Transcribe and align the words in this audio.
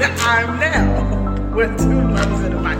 I'm 0.00 0.60
now 0.60 1.50
with 1.56 1.76
two 1.78 2.00
brothers 2.08 2.44
in 2.44 2.52
the 2.52 2.60
mic. 2.60 2.78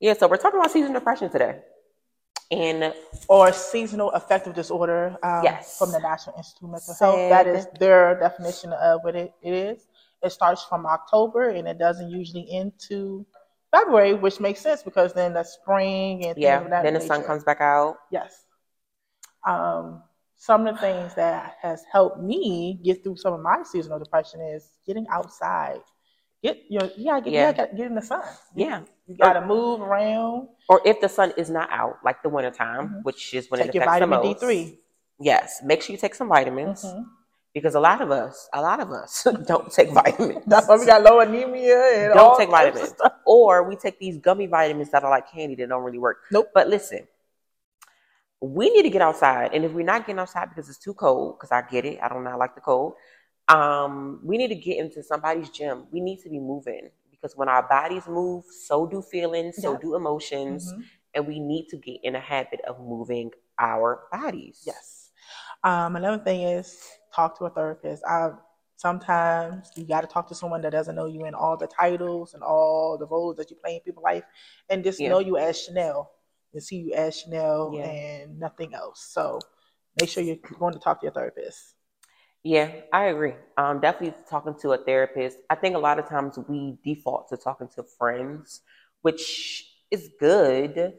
Yeah, 0.00 0.14
so 0.14 0.26
we're 0.26 0.36
talking 0.36 0.58
about 0.58 0.70
seasonal 0.70 0.94
depression 0.94 1.30
today. 1.30 1.60
And 2.52 2.94
or 3.28 3.50
seasonal 3.52 4.10
affective 4.10 4.54
disorder 4.54 5.16
um, 5.22 5.42
Yes. 5.42 5.78
from 5.78 5.90
the 5.90 5.98
National 6.00 6.36
Institute 6.36 6.64
of 6.64 6.70
Mental 6.70 6.94
Health. 6.94 6.98
So 6.98 7.28
that 7.30 7.46
is 7.46 7.66
their 7.80 8.20
definition 8.20 8.74
of 8.74 9.02
what 9.02 9.16
it, 9.16 9.32
it 9.42 9.54
is. 9.54 9.86
It 10.22 10.30
starts 10.30 10.62
from 10.62 10.84
October 10.84 11.48
and 11.48 11.66
it 11.66 11.78
doesn't 11.78 12.10
usually 12.10 12.46
end 12.52 12.72
to 12.88 13.26
February, 13.70 14.12
which 14.14 14.38
makes 14.38 14.60
sense 14.60 14.82
because 14.82 15.14
then 15.14 15.32
the 15.32 15.42
spring 15.42 16.26
and 16.26 16.36
yeah, 16.36 16.62
then 16.82 16.94
the 16.94 17.00
sun 17.00 17.24
comes 17.24 17.42
back 17.42 17.62
out. 17.62 17.96
Yes. 18.10 18.44
Um, 19.46 20.02
some 20.36 20.66
of 20.66 20.74
the 20.74 20.80
things 20.80 21.14
that 21.14 21.56
has 21.62 21.84
helped 21.90 22.20
me 22.20 22.78
get 22.84 23.02
through 23.02 23.16
some 23.16 23.32
of 23.32 23.40
my 23.40 23.62
seasonal 23.64 23.98
depression 23.98 24.40
is 24.40 24.68
getting 24.86 25.06
outside. 25.10 25.80
Get 26.42 26.58
your 26.68 26.90
yeah, 26.96 27.20
get 27.20 27.32
Yeah. 27.32 27.40
yeah. 27.40 27.52
get, 27.52 27.76
get 27.76 27.86
in 27.86 27.94
the 27.94 28.02
sun. 28.02 28.22
Yeah. 28.54 28.82
You 29.06 29.16
gotta 29.16 29.44
move 29.46 29.80
around. 29.80 30.48
Or 30.68 30.80
if 30.84 31.00
the 31.00 31.08
sun 31.08 31.32
is 31.36 31.48
not 31.50 31.70
out, 31.70 31.98
like 32.04 32.22
the 32.22 32.28
wintertime, 32.28 32.88
Mhm. 32.88 33.04
which 33.04 33.32
is 33.34 33.50
when 33.50 33.60
Take 33.60 33.68
it 33.68 33.74
your 33.76 33.84
affects 33.84 34.00
the 34.00 34.06
vitamin 34.06 34.34
D 34.34 34.38
three. 34.38 34.80
Yes, 35.20 35.60
make 35.62 35.82
sure 35.82 35.92
you 35.94 35.98
take 35.98 36.14
some 36.16 36.28
vitamins 36.28 36.84
Mhm. 36.84 37.04
because 37.54 37.76
a 37.76 37.80
lot 37.80 38.00
of 38.00 38.10
us, 38.10 38.48
a 38.52 38.60
lot 38.60 38.80
of 38.80 38.90
us 38.90 39.22
don't 39.46 39.70
take 39.72 39.90
vitamins. 39.90 40.44
That's 40.46 40.66
why 40.66 40.76
we 40.78 40.86
got 40.86 41.02
low 41.02 41.20
anemia 41.20 41.78
and 41.94 42.14
Don't 42.14 42.18
all 42.18 42.36
take 42.36 42.48
vitamins. 42.50 42.94
or 43.24 43.62
we 43.62 43.76
take 43.76 44.00
these 44.00 44.18
gummy 44.18 44.46
vitamins 44.46 44.90
that 44.90 45.04
are 45.04 45.10
like 45.10 45.30
candy 45.30 45.54
that 45.56 45.68
don't 45.68 45.84
really 45.84 45.98
work. 45.98 46.18
Nope. 46.32 46.50
But 46.52 46.68
listen, 46.68 47.06
we 48.40 48.68
need 48.70 48.82
to 48.82 48.90
get 48.90 49.02
outside, 49.02 49.54
and 49.54 49.64
if 49.64 49.70
we're 49.72 49.84
not 49.84 50.00
getting 50.04 50.18
outside 50.18 50.48
because 50.48 50.68
it's 50.68 50.78
too 50.78 50.94
cold, 50.94 51.38
because 51.38 51.52
I 51.52 51.62
get 51.62 51.84
it, 51.84 52.00
I 52.02 52.08
don't 52.08 52.24
not 52.24 52.38
like 52.40 52.56
the 52.56 52.60
cold. 52.60 52.94
Um, 53.52 54.20
we 54.24 54.38
need 54.38 54.48
to 54.48 54.54
get 54.54 54.78
into 54.78 55.02
somebody's 55.02 55.50
gym. 55.50 55.86
We 55.92 56.00
need 56.00 56.20
to 56.20 56.30
be 56.30 56.40
moving 56.40 56.90
because 57.10 57.36
when 57.36 57.48
our 57.48 57.68
bodies 57.68 58.08
move, 58.08 58.44
so 58.66 58.86
do 58.86 59.02
feelings, 59.02 59.56
so 59.60 59.76
do 59.76 59.94
emotions, 59.94 60.72
Mhm. 60.72 60.84
and 61.14 61.26
we 61.26 61.38
need 61.38 61.68
to 61.68 61.76
get 61.76 62.00
in 62.02 62.16
a 62.16 62.20
habit 62.20 62.60
of 62.62 62.80
moving 62.80 63.32
our 63.58 64.08
bodies. 64.10 64.62
Yes. 64.66 65.12
Um, 65.64 65.96
another 65.96 66.22
thing 66.24 66.42
is 66.42 66.98
talk 67.14 67.38
to 67.38 67.44
a 67.44 67.50
therapist. 67.50 68.04
I 68.04 68.32
sometimes 68.76 69.70
you 69.76 69.84
got 69.86 70.00
to 70.00 70.08
talk 70.08 70.26
to 70.28 70.34
someone 70.34 70.62
that 70.62 70.72
doesn't 70.72 70.96
know 70.96 71.06
you 71.06 71.24
in 71.26 71.34
all 71.34 71.56
the 71.56 71.68
titles 71.68 72.34
and 72.34 72.42
all 72.42 72.98
the 72.98 73.06
roles 73.06 73.36
that 73.36 73.50
you 73.50 73.56
play 73.56 73.76
in 73.76 73.80
people's 73.82 74.04
life, 74.04 74.24
and 74.70 74.82
just 74.82 74.98
Yeah. 74.98 75.10
know 75.10 75.20
you 75.20 75.36
as 75.36 75.60
Chanel 75.60 76.10
and 76.54 76.62
see 76.62 76.76
you 76.78 76.94
as 76.94 77.16
Chanel 77.20 77.72
Yeah. 77.74 77.84
and 77.86 78.40
nothing 78.40 78.74
else. 78.74 79.00
So 79.02 79.38
make 80.00 80.08
sure 80.08 80.24
you're 80.24 80.36
going 80.58 80.72
to 80.72 80.80
talk 80.80 81.00
to 81.00 81.06
your 81.06 81.12
therapist. 81.12 81.76
Yeah, 82.44 82.72
I 82.92 83.04
agree. 83.04 83.34
Um, 83.56 83.80
definitely 83.80 84.18
talking 84.28 84.54
to 84.62 84.72
a 84.72 84.78
therapist. 84.78 85.38
I 85.48 85.54
think 85.54 85.76
a 85.76 85.78
lot 85.78 85.98
of 85.98 86.08
times 86.08 86.38
we 86.48 86.76
default 86.84 87.28
to 87.28 87.36
talking 87.36 87.68
to 87.76 87.84
friends, 87.84 88.62
which 89.02 89.64
is 89.92 90.10
good, 90.18 90.94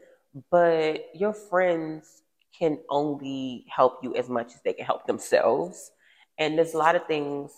but 0.50 1.04
your 1.14 1.34
friends 1.34 2.22
can 2.58 2.78
only 2.88 3.66
help 3.68 3.98
you 4.02 4.14
as 4.14 4.28
much 4.30 4.54
as 4.54 4.62
they 4.64 4.72
can 4.72 4.86
help 4.86 5.06
themselves. 5.06 5.90
And 6.38 6.56
there's 6.56 6.72
a 6.74 6.78
lot 6.78 6.96
of 6.96 7.06
things 7.06 7.50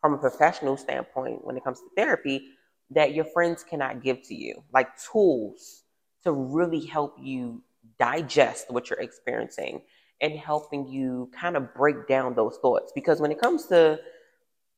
from 0.00 0.14
a 0.14 0.18
professional 0.18 0.76
standpoint 0.76 1.44
when 1.44 1.56
it 1.56 1.64
comes 1.64 1.80
to 1.80 1.86
therapy 1.96 2.48
that 2.90 3.12
your 3.14 3.24
friends 3.24 3.64
cannot 3.64 4.02
give 4.02 4.22
to 4.28 4.34
you, 4.34 4.62
like 4.72 4.88
tools 5.10 5.82
to 6.22 6.30
really 6.32 6.84
help 6.86 7.16
you 7.20 7.62
digest 7.98 8.70
what 8.70 8.88
you're 8.88 9.00
experiencing 9.00 9.82
and 10.22 10.38
helping 10.38 10.86
you 10.88 11.28
kind 11.38 11.56
of 11.56 11.74
break 11.74 12.06
down 12.06 12.34
those 12.34 12.56
thoughts. 12.62 12.92
Because 12.94 13.20
when 13.20 13.30
it 13.32 13.40
comes 13.40 13.66
to 13.66 14.00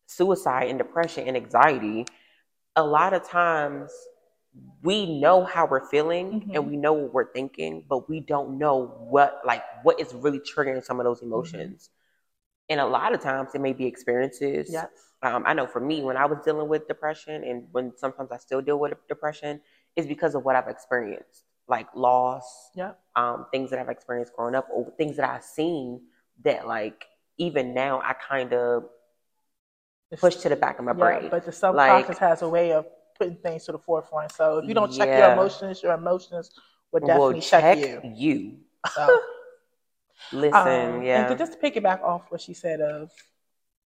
suicide 0.06 0.68
and 0.68 0.78
depression 0.78 1.28
and 1.28 1.36
anxiety, 1.36 2.06
a 2.74 2.84
lot 2.84 3.12
of 3.12 3.22
times 3.28 3.92
we 4.82 5.20
know 5.20 5.44
how 5.44 5.66
we're 5.66 5.86
feeling 5.88 6.40
Mhm. 6.40 6.54
and 6.54 6.70
we 6.70 6.76
know 6.76 6.92
what 6.92 7.12
we're 7.12 7.32
thinking, 7.32 7.84
but 7.88 8.08
we 8.08 8.20
don't 8.20 8.58
know 8.58 8.86
what 9.10 9.40
like 9.44 9.62
what 9.82 10.00
is 10.00 10.14
really 10.14 10.40
triggering 10.40 10.82
some 10.82 10.98
of 10.98 11.04
those 11.04 11.22
emotions. 11.22 11.90
And 12.68 12.80
a 12.80 12.86
lot 12.86 13.12
of 13.14 13.20
times 13.20 13.54
it 13.54 13.60
may 13.60 13.72
be 13.72 13.86
experiences. 13.86 14.70
Yes. 14.72 14.88
Um, 15.22 15.44
I 15.46 15.54
know 15.54 15.66
for 15.66 15.80
me, 15.80 16.02
when 16.02 16.16
I 16.16 16.26
was 16.26 16.38
dealing 16.44 16.68
with 16.68 16.86
depression, 16.88 17.44
and 17.44 17.68
when 17.72 17.96
sometimes 17.96 18.30
I 18.30 18.38
still 18.38 18.60
deal 18.62 18.78
with 18.78 18.92
depression, 19.08 19.60
is 19.96 20.06
because 20.06 20.34
of 20.34 20.44
what 20.44 20.56
I've 20.56 20.68
experienced, 20.68 21.43
like 21.68 21.88
loss, 21.94 22.70
Yeah. 22.74 22.92
um, 23.16 23.46
things 23.50 23.70
that 23.70 23.78
I've 23.78 23.88
experienced 23.88 24.34
growing 24.34 24.54
up, 24.54 24.68
or 24.70 24.90
things 24.98 25.16
that 25.16 25.28
I've 25.28 25.44
seen 25.44 26.02
that, 26.42 26.66
like, 26.66 27.06
even 27.38 27.74
now 27.74 28.00
I 28.02 28.12
kind 28.12 28.52
of 28.52 28.84
push 30.20 30.36
to 30.36 30.48
the 30.48 30.56
back 30.56 30.78
of 30.78 30.84
my 30.84 30.92
Yeah, 30.92 30.98
brain. 30.98 31.28
but 31.30 31.44
the 31.44 31.52
subconscious 31.52 32.08
Like- 32.10 32.18
has 32.18 32.42
a 32.42 32.48
way 32.48 32.72
of 32.72 32.86
putting 33.18 33.36
things 33.36 33.64
to 33.66 33.72
the 33.72 33.78
forefront. 33.78 34.32
So 34.32 34.58
if 34.58 34.68
you 34.68 34.74
don't 34.74 34.90
check 34.92 35.08
your 35.08 35.32
emotions, 35.32 35.82
your 35.82 35.92
emotions 35.94 36.50
will 36.92 37.00
Will 37.00 37.06
definitely 37.06 37.40
check, 37.40 37.60
check 37.62 37.78
you. 37.78 38.00
you. 38.14 38.58
So, 38.94 39.18
Listen, 40.32 40.94
um, 40.96 41.02
yeah, 41.02 41.20
And 41.20 41.28
to 41.28 41.36
just 41.36 41.58
to 41.60 41.70
piggyback 41.70 42.02
off 42.02 42.30
what 42.30 42.40
she 42.40 42.54
said 42.54 42.80
of 42.80 43.12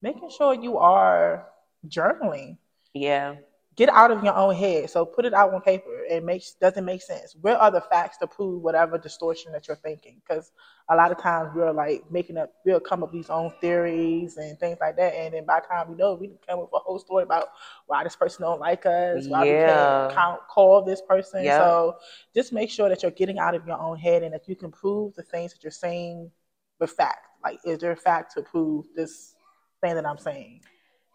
making 0.01 0.31
sure 0.31 0.55
you 0.55 0.79
are 0.79 1.49
journaling. 1.87 2.59
yeah, 2.95 3.37
Get 3.79 3.91
out 3.91 4.11
of 4.11 4.25
your 4.25 4.35
own 4.35 4.57
head. 4.57 4.91
So 4.91 5.07
put 5.07 5.25
it 5.25 5.33
out 5.33 5.55
on 5.55 5.61
paper. 5.61 6.03
It 6.11 6.25
makes 6.25 6.55
doesn't 6.55 6.85
make 6.85 7.01
sense. 7.01 7.37
Where 7.41 7.57
are 7.57 7.71
the 7.71 7.81
facts 7.81 8.19
to 8.19 8.27
prove 8.27 8.61
whatever 8.61 8.99
distortion 8.99 9.53
that 9.53 9.69
you're 9.69 9.77
thinking? 9.77 10.21
Because 10.21 10.51
a 10.91 10.97
lot 10.97 11.13
of 11.13 11.19
times 11.19 11.53
we're 11.55 11.71
like 11.71 12.03
making 12.11 12.39
up, 12.39 12.53
we'll 12.67 12.81
come 12.81 13.05
up 13.05 13.13
with 13.13 13.23
these 13.23 13.31
own 13.31 13.53
theories 13.61 14.37
and 14.37 14.59
things 14.59 14.79
like 14.81 14.97
that. 14.97 15.15
And 15.15 15.33
then 15.33 15.47
by 15.47 15.61
the 15.61 15.69
time 15.69 15.89
we 15.89 15.95
know, 15.95 16.15
we 16.15 16.27
can 16.27 16.39
come 16.45 16.59
up 16.59 16.73
with 16.73 16.81
a 16.81 16.85
whole 16.85 16.99
story 16.99 17.23
about 17.23 17.51
why 17.87 18.03
this 18.03 18.17
person 18.17 18.43
don't 18.43 18.59
like 18.59 18.85
us, 18.85 19.29
why 19.29 19.45
we 19.45 19.51
can't 19.51 20.13
count, 20.13 20.41
call 20.51 20.83
this 20.83 21.01
person. 21.01 21.45
Yeah. 21.45 21.59
So 21.59 21.99
just 22.35 22.53
make 22.53 22.71
sure 22.71 22.89
that 22.89 23.03
you're 23.03 23.13
getting 23.13 23.39
out 23.39 23.55
of 23.55 23.65
your 23.65 23.81
own 23.81 23.97
head 23.97 24.25
and 24.25 24.35
that 24.35 24.49
you 24.49 24.57
can 24.57 24.73
prove 24.73 25.15
the 25.15 25.23
things 25.23 25.53
that 25.53 25.63
you're 25.63 25.71
saying 25.71 26.33
with 26.81 26.91
fact. 26.91 27.29
Like, 27.45 27.61
is 27.65 27.79
there 27.79 27.93
a 27.93 27.97
fact 27.97 28.35
to 28.35 28.43
prove 28.43 28.87
this 28.97 29.37
thing 29.81 29.95
that 29.95 30.05
I'm 30.05 30.19
saying? 30.19 30.63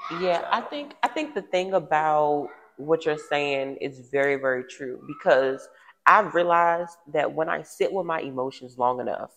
Yeah. 0.09 0.47
I 0.52 0.62
think 0.62 0.96
I 1.03 1.08
think 1.08 1.34
the 1.36 1.41
thing 1.41 1.74
about 1.74 2.50
what 2.78 3.06
you're 3.06 3.18
saying 3.18 3.78
is 3.81 4.09
very, 4.12 4.36
very 4.36 4.64
true 4.64 5.02
because 5.08 5.68
I've 6.06 6.34
realized 6.36 6.97
that 7.14 7.31
when 7.34 7.50
I 7.50 7.62
sit 7.64 7.91
with 7.94 8.06
my 8.06 8.19
emotions 8.19 8.78
long 8.78 9.00
enough, 9.00 9.31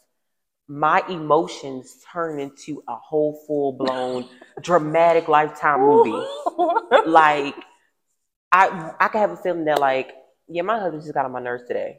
my 0.69 1.03
emotions 1.09 1.99
turn 2.13 2.41
into 2.41 2.83
a 2.89 2.97
whole 2.97 3.41
full 3.47 3.73
blown 3.73 4.29
dramatic 4.63 5.29
lifetime 5.29 5.81
movie. 5.81 6.27
like 7.07 7.55
I 8.53 8.93
I 9.01 9.09
can 9.09 9.21
have 9.21 9.31
a 9.33 9.37
feeling 9.37 9.65
that 9.67 9.81
like, 9.81 10.13
yeah, 10.49 10.63
my 10.63 10.79
husband 10.79 11.03
just 11.03 11.15
got 11.15 11.25
on 11.25 11.33
my 11.33 11.41
nerves 11.41 11.65
today. 11.67 11.99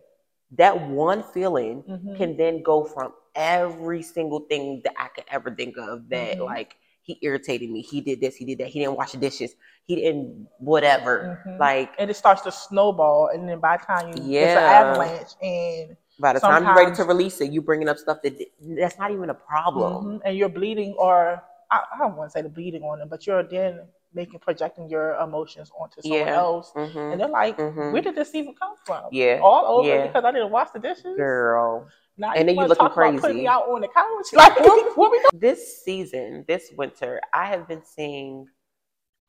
That 0.57 0.89
one 0.89 1.23
feeling 1.33 1.83
Mhm. 1.83 2.17
can 2.17 2.37
then 2.37 2.63
go 2.63 2.83
from 2.85 3.13
every 3.35 4.01
single 4.01 4.41
thing 4.41 4.81
that 4.83 4.93
I 4.97 5.09
could 5.09 5.25
ever 5.29 5.51
think 5.53 5.77
of 5.77 6.09
that 6.09 6.39
Mhm. 6.39 6.45
like 6.45 6.77
he 7.07 7.17
irritated 7.21 7.71
me, 7.71 7.81
he 7.81 8.01
did 8.01 8.19
this, 8.19 8.35
he 8.35 8.43
did 8.45 8.57
that, 8.59 8.67
he 8.67 8.79
didn't 8.79 8.97
wash 8.97 9.13
the 9.13 9.17
dishes, 9.17 9.55
he 9.85 9.95
didn't 9.95 10.47
whatever. 10.59 11.41
Mhm. 11.47 11.57
Like 11.57 11.93
and 11.97 12.11
it 12.11 12.15
starts 12.15 12.41
to 12.41 12.51
snowball, 12.51 13.29
and 13.33 13.47
then 13.49 13.59
by 13.59 13.77
the 13.77 13.85
time 13.85 14.09
you 14.09 14.13
it's 14.15 14.53
an 14.53 14.57
Yeah. 14.57 14.79
avalanche, 14.81 15.33
and 15.41 15.97
by 16.19 16.33
the 16.33 16.41
time 16.41 16.65
you're 16.65 16.75
ready 16.75 16.93
to 16.95 17.05
release 17.05 17.39
it, 17.39 17.49
you 17.51 17.61
bringing 17.61 17.87
up 17.87 17.97
stuff 17.97 18.21
that 18.23 18.37
that's 18.81 18.99
not 18.99 19.11
even 19.11 19.29
a 19.29 19.33
problem. 19.33 20.19
Mhm, 20.19 20.21
and 20.25 20.37
you're 20.37 20.49
bleeding, 20.49 20.93
or 20.99 21.41
I, 21.71 21.77
I 21.93 21.97
don't 21.97 22.17
want 22.17 22.29
to 22.29 22.33
say 22.37 22.41
the 22.41 22.49
bleeding 22.49 22.83
on 22.83 22.99
them, 22.99 23.07
but 23.07 23.25
you're 23.25 23.43
then 23.43 23.87
making 24.13 24.39
projecting 24.39 24.89
your 24.89 25.15
emotions 25.15 25.71
onto 25.79 26.01
someone 26.01 26.27
Yeah. 26.27 26.35
else, 26.35 26.71
hmm 26.75 26.97
and 27.11 27.19
they're 27.21 27.29
like, 27.29 27.57
Mhm. 27.57 27.93
"Where 27.93 28.01
did 28.01 28.15
this 28.15 28.35
even 28.35 28.53
come 28.53 28.75
from? 28.85 29.05
Yeah. 29.11 29.39
all 29.41 29.79
over 29.79 29.87
Yeah. 29.95 30.07
because 30.07 30.25
I 30.25 30.31
didn't 30.33 30.51
wash 30.51 30.71
the 30.71 30.79
dishes. 30.79 31.15
Girl. 31.15 31.87
Now 32.17 32.33
And 32.33 32.49
then 32.49 32.55
you 32.55 32.61
looking 32.65 32.85
about 32.85 32.95
putting 32.95 33.19
crazy. 33.19 33.39
me 33.39 33.47
out 33.47 33.63
on 33.69 33.81
the 33.81 33.87
couch. 33.87 34.33
Like, 34.33 34.59
what, 34.59 34.97
what 34.97 35.11
we 35.11 35.19
doing? 35.19 35.29
this 35.33 35.83
season, 35.83 36.45
this 36.47 36.71
winter, 36.75 37.21
I 37.33 37.45
have 37.47 37.67
been 37.67 37.83
seeing 37.85 38.47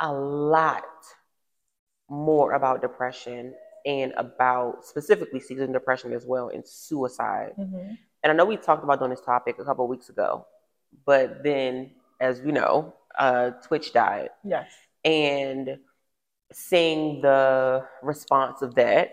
a 0.00 0.12
lot 0.12 0.84
more 2.08 2.52
about 2.52 2.80
depression 2.80 3.54
and 3.84 4.12
about 4.16 4.84
specifically 4.84 5.40
season 5.40 5.72
depression 5.72 6.12
as 6.12 6.24
well 6.24 6.48
and 6.48 6.66
suicide. 6.66 7.52
Mhm. 7.58 7.98
And 8.22 8.32
I 8.32 8.34
know 8.34 8.44
we 8.44 8.56
talked 8.56 8.82
about 8.84 8.98
doing 8.98 9.10
this 9.10 9.20
topic 9.20 9.58
a 9.58 9.64
couple 9.64 9.84
of 9.84 9.90
weeks 9.90 10.08
ago, 10.08 10.46
but 11.04 11.42
then, 11.44 11.92
as 12.20 12.40
we 12.40 12.52
know, 12.52 12.94
uh, 13.18 13.50
Twitch 13.62 13.92
died. 13.92 14.30
Yes. 14.44 14.70
And 15.04 15.78
seeing 16.52 17.20
the 17.20 17.86
response 18.02 18.62
of 18.62 18.74
that, 18.74 19.10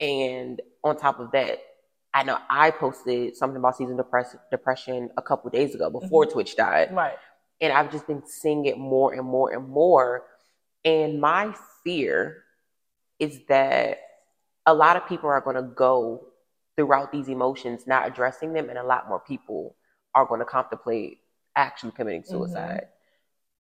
and 0.00 0.60
on 0.84 0.96
top 0.96 1.20
of 1.20 1.30
that, 1.32 1.60
I 2.14 2.22
know 2.22 2.38
I 2.48 2.70
posted 2.70 3.36
something 3.36 3.56
about 3.58 3.76
season 3.76 3.96
depress- 3.96 4.36
depression 4.50 5.10
a 5.16 5.22
couple 5.22 5.50
days 5.50 5.74
ago 5.74 5.90
before 5.90 6.26
Twitch 6.26 6.56
died. 6.56 6.92
Right. 6.94 7.16
And 7.60 7.72
I've 7.72 7.90
just 7.90 8.06
been 8.06 8.22
seeing 8.26 8.64
it 8.66 8.78
more 8.78 9.12
and 9.12 9.24
more 9.26 9.52
and 9.52 9.68
more. 9.68 10.24
And 10.84 11.20
my 11.20 11.54
fear 11.84 12.44
is 13.18 13.40
that 13.48 13.98
a 14.66 14.72
lot 14.74 14.96
of 14.96 15.06
people 15.06 15.28
are 15.28 15.40
going 15.40 15.56
to 15.56 15.62
go 15.62 16.26
throughout 16.76 17.10
these 17.12 17.28
emotions, 17.28 17.86
not 17.86 18.06
addressing 18.06 18.52
them, 18.52 18.68
and 18.68 18.78
a 18.78 18.84
lot 18.84 19.08
more 19.08 19.18
people 19.20 19.74
are 20.14 20.24
going 20.24 20.40
to 20.40 20.46
contemplate 20.46 21.18
actually 21.56 21.92
committing 21.92 22.22
Mm-hmm. 22.22 22.30
suicide. 22.30 22.86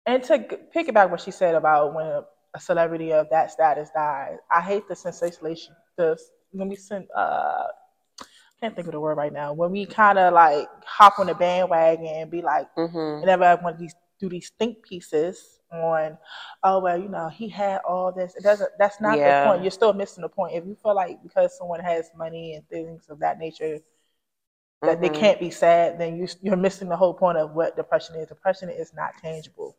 And 0.07 0.23
to 0.25 0.39
g- 0.39 0.57
piggyback 0.75 1.11
what 1.11 1.21
she 1.21 1.31
said 1.31 1.55
about 1.55 1.95
when 1.95 2.07
a, 2.07 2.25
a 2.55 2.61
celebrity 2.61 3.13
of 3.13 3.29
that 3.31 3.51
status 3.51 3.91
dies, 3.95 4.39
I 4.51 4.61
hate 4.61 4.89
the 4.89 4.97
sensation. 4.97 5.75
The 5.97 6.19
when 6.53 6.69
we 6.69 6.77
send, 6.77 7.07
uh, 7.15 7.67
can't 8.61 8.75
think 8.75 8.89
of 8.89 8.93
the 8.93 9.01
word 9.01 9.17
right 9.17 9.33
now. 9.33 9.53
When 9.53 9.71
we 9.71 9.87
kind 9.87 10.19
of 10.19 10.33
like 10.35 10.69
hop 10.85 11.19
on 11.19 11.27
the 11.27 11.35
bandwagon 11.35 12.07
and 12.07 12.31
be 12.31 12.43
like, 12.43 12.69
Mm-hmm. 12.77 13.21
whenever 13.21 13.45
I 13.45 13.55
want 13.57 13.77
to 13.77 13.83
these 13.83 13.95
do 14.21 14.29
these 14.29 14.51
think 14.59 14.83
pieces 14.83 15.61
on, 15.73 16.19
oh 16.65 16.81
well, 16.81 16.99
you 16.99 17.09
know, 17.09 17.29
he 17.29 17.49
had 17.49 17.81
all 17.89 18.11
this. 18.13 18.35
It 18.37 18.43
doesn't. 18.43 18.71
That's 18.79 19.01
not 19.01 19.17
Yeah. 19.19 19.43
the 19.43 19.49
point. 19.49 19.63
You're 19.63 19.71
still 19.71 19.93
missing 19.93 20.23
the 20.23 20.29
point. 20.29 20.55
If 20.57 20.67
you 20.67 20.77
feel 20.83 20.95
like 20.95 21.23
because 21.23 21.57
someone 21.57 21.81
has 21.81 22.11
money 22.17 22.55
and 22.55 22.69
things 22.69 23.07
of 23.09 23.21
that 23.21 23.39
nature 23.39 23.79
that 24.83 25.01
they 25.01 25.09
Mhm. 25.09 25.15
can't 25.15 25.41
be 25.41 25.51
sad, 25.51 25.99
then 25.99 26.17
you 26.17 26.29
you're 26.43 26.57
missing 26.57 26.89
the 26.89 26.97
whole 26.97 27.15
point 27.15 27.39
of 27.39 27.53
what 27.55 27.77
depression 27.77 28.17
is. 28.17 28.29
Depression 28.29 28.71
is 28.71 28.93
not 28.95 29.13
tangible. 29.21 29.77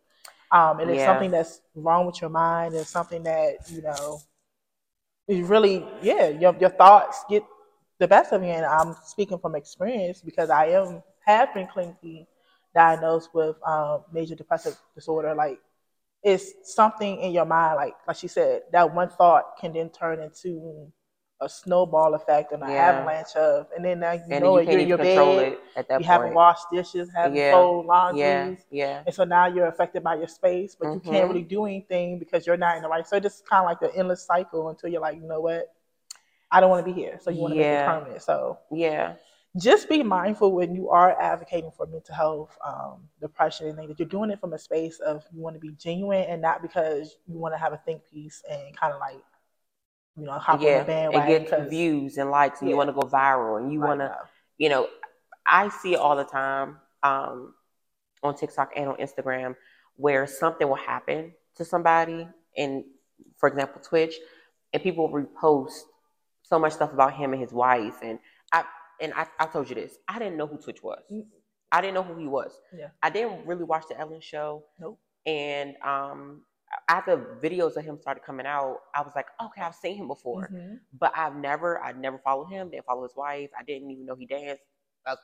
Um, 0.51 0.79
and 0.79 0.89
it's 0.89 1.03
something 1.03 1.31
that's 1.31 1.61
wrong 1.75 2.05
with 2.05 2.21
your 2.21 2.29
mind. 2.29 2.75
It's 2.75 2.89
something 2.89 3.23
that 3.23 3.69
you 3.69 3.81
know 3.81 4.19
is 5.27 5.47
really 5.47 5.85
yeah. 6.01 6.27
Your 6.29 6.55
your 6.59 6.69
thoughts 6.69 7.23
get 7.29 7.43
the 7.99 8.07
best 8.07 8.33
of 8.33 8.43
you, 8.43 8.49
and 8.49 8.65
I'm 8.65 8.95
speaking 9.03 9.39
from 9.39 9.55
experience 9.55 10.21
because 10.21 10.49
I 10.49 10.67
am 10.67 11.03
have 11.25 11.53
been 11.53 11.67
clinically 11.67 12.27
diagnosed 12.75 13.29
with 13.33 13.55
um, 13.67 14.03
major 14.13 14.35
depressive 14.35 14.75
disorder. 14.95 15.35
Like 15.35 15.59
it's 16.23 16.53
something 16.75 17.19
in 17.21 17.31
your 17.31 17.45
mind, 17.45 17.75
like 17.77 17.95
like 18.07 18.17
she 18.17 18.27
said, 18.27 18.63
that 18.71 18.93
one 18.93 19.09
thought 19.09 19.57
can 19.59 19.73
then 19.73 19.89
turn 19.89 20.21
into 20.21 20.91
a 21.41 21.49
snowball 21.49 22.15
effect 22.15 22.51
and 22.51 22.63
an 22.63 22.69
Yeah. 22.69 22.77
avalanche 22.77 23.35
of, 23.35 23.67
and 23.75 23.85
then 23.85 23.99
now 23.99 24.13
you 24.13 24.23
And 24.31 24.43
know 24.43 24.57
then 24.57 24.57
it, 24.57 24.69
you 24.69 24.77
you're 24.77 24.79
in 24.79 24.87
your 24.87 24.97
bed, 24.97 25.49
it 25.53 25.59
at 25.75 25.87
that 25.89 26.01
you 26.01 26.05
haven't 26.05 26.31
point. 26.31 26.33
washed 26.33 26.65
dishes, 26.71 27.09
haven't 27.15 27.43
Yeah. 27.43 27.49
folded 27.49 27.87
laundry, 27.87 28.57
Yeah, 28.69 28.71
yeah. 28.71 29.03
and 29.05 29.15
so 29.15 29.23
now 29.23 29.47
you're 29.47 29.67
affected 29.67 30.03
by 30.03 30.15
your 30.15 30.27
space, 30.27 30.75
but 30.77 30.93
you 30.93 30.99
can't 30.99 31.27
Mhm. 31.27 31.29
really 31.29 31.43
do 31.43 31.65
anything 31.65 32.19
because 32.19 32.45
you're 32.45 32.57
not 32.57 32.75
in 32.75 32.83
the 32.83 32.89
right. 32.89 33.07
So 33.07 33.15
it's 33.17 33.41
kind 33.41 33.63
of 33.63 33.69
like 33.69 33.79
the 33.79 33.97
endless 33.97 34.25
cycle 34.25 34.69
until 34.69 34.89
you're 34.89 35.01
like, 35.01 35.15
you 35.15 35.27
know 35.27 35.41
what, 35.41 35.73
I 36.51 36.59
don't 36.59 36.69
want 36.69 36.85
to 36.85 36.91
be 36.93 36.99
here. 36.99 37.19
So 37.21 37.29
you 37.31 37.39
want 37.41 37.53
to 37.53 37.59
make 37.59 37.65
it 37.67 37.85
permanent. 37.85 38.21
So 38.21 38.57
Yeah. 38.71 39.15
just 39.57 39.89
be 39.89 40.03
mindful 40.03 40.51
when 40.51 40.75
you 40.75 40.89
are 40.89 41.19
advocating 41.19 41.71
for 41.71 41.85
mental 41.87 42.15
health, 42.15 42.57
um, 42.65 43.07
depression, 43.19 43.67
and 43.67 43.77
things 43.77 43.89
that 43.89 43.99
you're 43.99 44.07
doing 44.07 44.29
it 44.31 44.39
from 44.39 44.53
a 44.53 44.57
space 44.59 44.99
of 44.99 45.23
you 45.33 45.41
want 45.41 45.55
to 45.55 45.59
be 45.59 45.71
genuine 45.73 46.23
and 46.23 46.41
not 46.41 46.61
because 46.61 47.17
you 47.27 47.37
want 47.37 47.53
to 47.53 47.57
have 47.57 47.73
a 47.73 47.77
think 47.77 48.01
piece 48.09 48.43
and 48.49 48.75
kind 48.75 48.93
of 48.93 48.99
like, 48.99 49.19
you 50.17 50.25
know, 50.25 50.33
hop 50.33 50.59
on 50.59 50.65
yeah. 50.65 50.79
the 50.79 50.85
bandwagon. 50.85 51.43
Gets 51.43 51.49
'cause- 51.51 51.69
views 51.69 52.17
and 52.17 52.29
likes, 52.31 52.61
and 52.61 52.69
you 52.69 52.75
want 52.77 52.89
to 52.89 52.93
go 52.93 53.01
viral, 53.01 53.59
and 53.59 53.71
you 53.71 53.79
Right 53.79 53.87
want 53.89 53.99
to, 54.01 54.17
you 54.57 54.69
know, 54.69 54.87
I 55.45 55.69
see 55.69 55.93
it 55.93 55.99
all 55.99 56.15
the 56.15 56.25
time 56.25 56.79
um, 57.03 57.53
on 58.23 58.35
TikTok 58.35 58.71
and 58.75 58.89
on 58.89 58.97
Instagram 58.97 59.55
where 59.95 60.27
something 60.27 60.67
will 60.67 60.75
happen 60.75 61.33
to 61.55 61.65
somebody, 61.65 62.27
and 62.55 62.83
for 63.37 63.49
example, 63.49 63.81
Twitch, 63.81 64.15
and 64.73 64.81
people 64.83 65.09
repost 65.09 65.81
so 66.49 66.59
much 66.59 66.73
stuff 66.73 66.91
about 66.93 67.13
him 67.13 67.33
and 67.33 67.41
his 67.41 67.53
wife, 67.53 67.95
and 68.01 68.19
I 68.51 68.63
and 69.01 69.13
I, 69.13 69.27
I 69.39 69.45
told 69.45 69.69
you 69.69 69.75
this, 69.75 69.97
I 70.07 70.19
didn't 70.19 70.35
know 70.37 70.47
who 70.47 70.57
Twitch 70.57 70.83
was. 70.83 71.01
I 71.71 71.81
didn't 71.81 71.93
know 71.93 72.03
who 72.03 72.17
he 72.17 72.27
was. 72.27 72.59
Yeah. 72.75 72.89
I 73.01 73.09
didn't 73.09 73.45
really 73.45 73.63
watch 73.63 73.83
the 73.89 73.97
Ellen 73.97 74.19
show. 74.19 74.63
Nope. 74.79 74.99
And 75.25 75.75
um, 75.85 76.41
after 76.89 77.39
videos 77.41 77.77
of 77.77 77.85
him 77.85 77.97
started 78.01 78.23
coming 78.25 78.45
out, 78.47 78.79
I 78.95 79.01
was 79.01 79.13
like, 79.15 79.27
okay, 79.41 79.61
I've 79.61 79.75
seen 79.75 79.95
him 79.95 80.07
before, 80.07 80.49
Mhm. 80.51 80.79
but 80.99 81.13
I've 81.15 81.35
never, 81.35 81.79
I 81.81 81.91
never 81.93 82.17
followed 82.17 82.47
him. 82.47 82.71
Didn't 82.71 82.85
follow 82.85 83.03
his 83.03 83.15
wife. 83.15 83.51
I 83.57 83.63
didn't 83.63 83.91
even 83.91 84.05
know 84.05 84.15
he 84.15 84.25
danced. 84.25 84.63
Uh, 85.05 85.15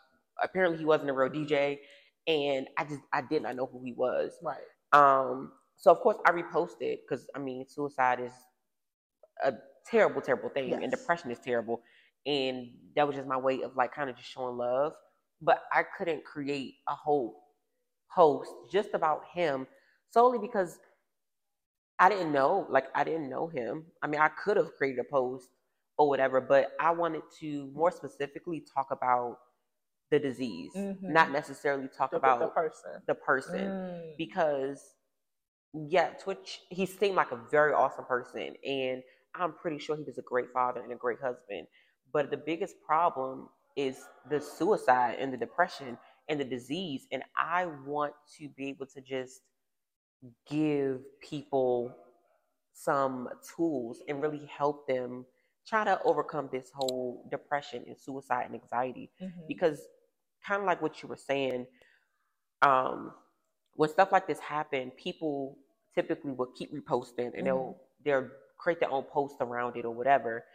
apparently, 0.42 0.77
he 0.77 0.86
wasn't 0.86 1.10
a 1.10 1.13
real 1.13 1.30
DJ, 1.31 1.80
and 2.27 2.68
I 2.77 2.83
just, 2.86 3.01
I 3.12 3.22
did 3.22 3.42
not 3.42 3.56
know 3.56 3.66
who 3.66 3.81
he 3.83 3.92
was. 3.94 4.38
Right. 4.44 4.62
Um, 4.94 5.51
so 5.77 5.92
of 5.92 6.00
course 6.00 6.18
I 6.25 6.31
reposted 6.31 7.00
because 7.01 7.27
I 7.36 7.39
mean, 7.39 7.66
suicide 7.68 8.19
is 8.22 8.31
a 9.44 9.51
terrible, 9.85 10.21
terrible 10.21 10.49
thing, 10.49 10.81
and 10.81 10.91
depression 10.91 11.31
is 11.31 11.39
terrible, 11.39 11.81
and 12.25 12.71
that 12.95 13.07
was 13.07 13.15
just 13.15 13.27
my 13.27 13.37
way 13.37 13.61
of 13.61 13.75
like 13.75 13.93
kind 13.93 14.09
of 14.09 14.15
just 14.15 14.29
showing 14.29 14.57
love. 14.57 14.93
But 15.41 15.63
I 15.73 15.83
couldn't 15.97 16.23
create 16.25 16.75
a 16.87 16.95
whole 16.95 17.43
post 18.13 18.51
just 18.71 18.89
about 18.93 19.23
him 19.33 19.67
solely 20.11 20.39
because 20.39 20.79
I 21.99 22.09
didn't 22.09 22.31
know, 22.33 22.65
like 22.69 22.87
I 22.95 23.03
didn't 23.03 23.29
know 23.29 23.47
him. 23.47 23.85
I 24.01 24.07
mean, 24.07 24.19
I 24.21 24.29
could 24.29 24.57
have 24.57 24.73
created 24.75 24.99
a 24.99 25.03
post 25.09 25.49
or 25.97 26.09
whatever, 26.09 26.41
but 26.41 26.71
I 26.79 26.91
wanted 26.91 27.21
to 27.39 27.71
more 27.73 27.91
specifically 27.91 28.61
talk 28.73 28.88
about 28.91 29.38
the 30.11 30.19
disease, 30.19 30.71
Mhm. 30.75 31.09
not 31.09 31.31
necessarily 31.31 31.88
talk 31.88 32.11
The, 32.11 32.17
about 32.17 32.39
the 32.39 32.47
person. 32.47 33.01
the 33.07 33.15
person 33.15 33.71
Mm. 33.71 34.17
because 34.17 34.95
yeah, 35.73 36.09
Twitch 36.11 36.61
he 36.69 36.85
seemed 36.85 37.15
like 37.15 37.31
a 37.31 37.39
very 37.51 37.73
awesome 37.73 38.05
person 38.05 38.55
and 38.65 39.03
I'm 39.37 39.53
pretty 39.53 39.79
sure 39.79 39.95
he 39.97 40.03
was 40.03 40.17
a 40.17 40.23
great 40.23 40.51
father 40.53 40.81
and 40.81 40.91
a 40.91 40.95
great 40.95 41.19
husband. 41.21 41.67
But 42.13 42.31
the 42.31 42.37
biggest 42.37 42.75
problem 42.85 43.49
is 43.75 44.05
the 44.29 44.39
suicide 44.41 45.17
and 45.19 45.33
the 45.33 45.37
depression 45.37 45.97
and 46.29 46.39
the 46.39 46.45
disease 46.45 47.07
and 47.11 47.23
I 47.37 47.67
want 47.85 48.13
to 48.37 48.49
be 48.49 48.69
able 48.69 48.85
to 48.87 49.01
just 49.01 49.41
give 50.49 51.01
people 51.21 51.95
some 52.73 53.29
tools 53.55 54.01
and 54.07 54.21
really 54.21 54.45
help 54.45 54.87
them 54.87 55.25
try 55.67 55.83
to 55.83 56.01
overcome 56.03 56.49
this 56.51 56.71
whole 56.73 57.27
depression 57.31 57.83
and 57.88 57.97
suicide 57.97 58.45
and 58.45 58.55
anxiety 58.55 59.11
Mhm. 59.21 59.47
because 59.47 59.88
kind 60.45 60.61
of 60.61 60.67
like 60.67 60.81
what 60.81 61.01
you 61.01 61.09
were 61.09 61.17
saying 61.17 61.67
um 62.61 63.13
when 63.75 63.89
stuff 63.89 64.11
like 64.11 64.27
this 64.27 64.39
happen 64.39 64.91
people 64.91 65.57
typically 65.93 66.31
will 66.31 66.51
keep 66.57 66.73
reposting 66.73 67.31
and 67.38 67.47
they'll 67.47 67.77
they'll 68.03 68.29
create 68.65 68.81
their 68.81 68.91
own 68.97 69.06
post 69.06 69.38
around 69.41 69.77
it 69.77 69.85
or 69.85 69.95
whatever 70.01 70.45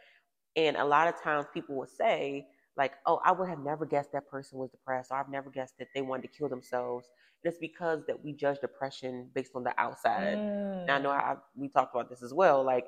and 0.57 0.77
a 0.77 0.85
lot 0.85 1.07
of 1.07 1.15
times 1.21 1.47
people 1.53 1.75
will 1.77 1.87
say 2.03 2.45
like 2.77 2.93
oh 3.07 3.19
i 3.25 3.31
would 3.31 3.49
have 3.49 3.59
never 3.59 3.85
guessed 3.85 4.11
that 4.13 4.27
person 4.29 4.59
was 4.59 4.69
depressed 4.71 5.11
or 5.11 5.17
i've 5.19 5.29
never 5.29 5.49
guessed 5.49 5.75
that 5.79 5.87
they 5.95 6.01
wanted 6.01 6.23
to 6.23 6.37
kill 6.37 6.49
themselves 6.49 7.07
and 7.43 7.51
it's 7.51 7.59
because 7.59 8.01
that 8.07 8.23
we 8.23 8.33
judge 8.33 8.59
depression 8.61 9.29
based 9.35 9.53
on 9.55 9.63
the 9.63 9.73
outside 9.79 10.39
and 10.87 10.95
I 10.97 10.99
know 10.99 11.11
Mm. 11.11 11.21
I, 11.31 11.35
we 11.55 11.69
talked 11.69 11.95
about 11.95 12.09
this 12.09 12.23
as 12.23 12.33
well. 12.33 12.63
Like 12.63 12.87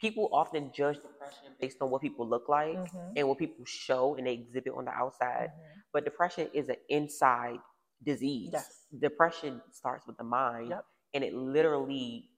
people 0.00 0.28
often 0.32 0.72
judge 0.74 0.96
depression 1.02 1.54
based 1.60 1.78
on 1.82 1.90
what 1.90 2.02
people 2.02 2.28
look 2.28 2.48
like 2.48 2.78
Mhm. 2.78 3.12
and 3.16 3.28
what 3.28 3.38
people 3.38 3.64
show 3.64 4.16
and 4.16 4.26
they 4.26 4.34
exhibit 4.34 4.74
on 4.74 4.84
the 4.86 4.92
outside. 4.92 5.50
Mhm. 5.50 5.82
But 5.92 6.04
depression 6.04 6.50
is 6.54 6.68
an 6.68 6.76
inside 6.88 7.60
disease. 8.02 8.50
Yes. 8.52 8.86
Depression 8.98 9.62
starts 9.72 10.06
with 10.06 10.16
the 10.18 10.24
mind 10.24 10.70
Yep. 10.70 10.86
and 11.14 11.24
it 11.24 11.34
literally 11.34 12.30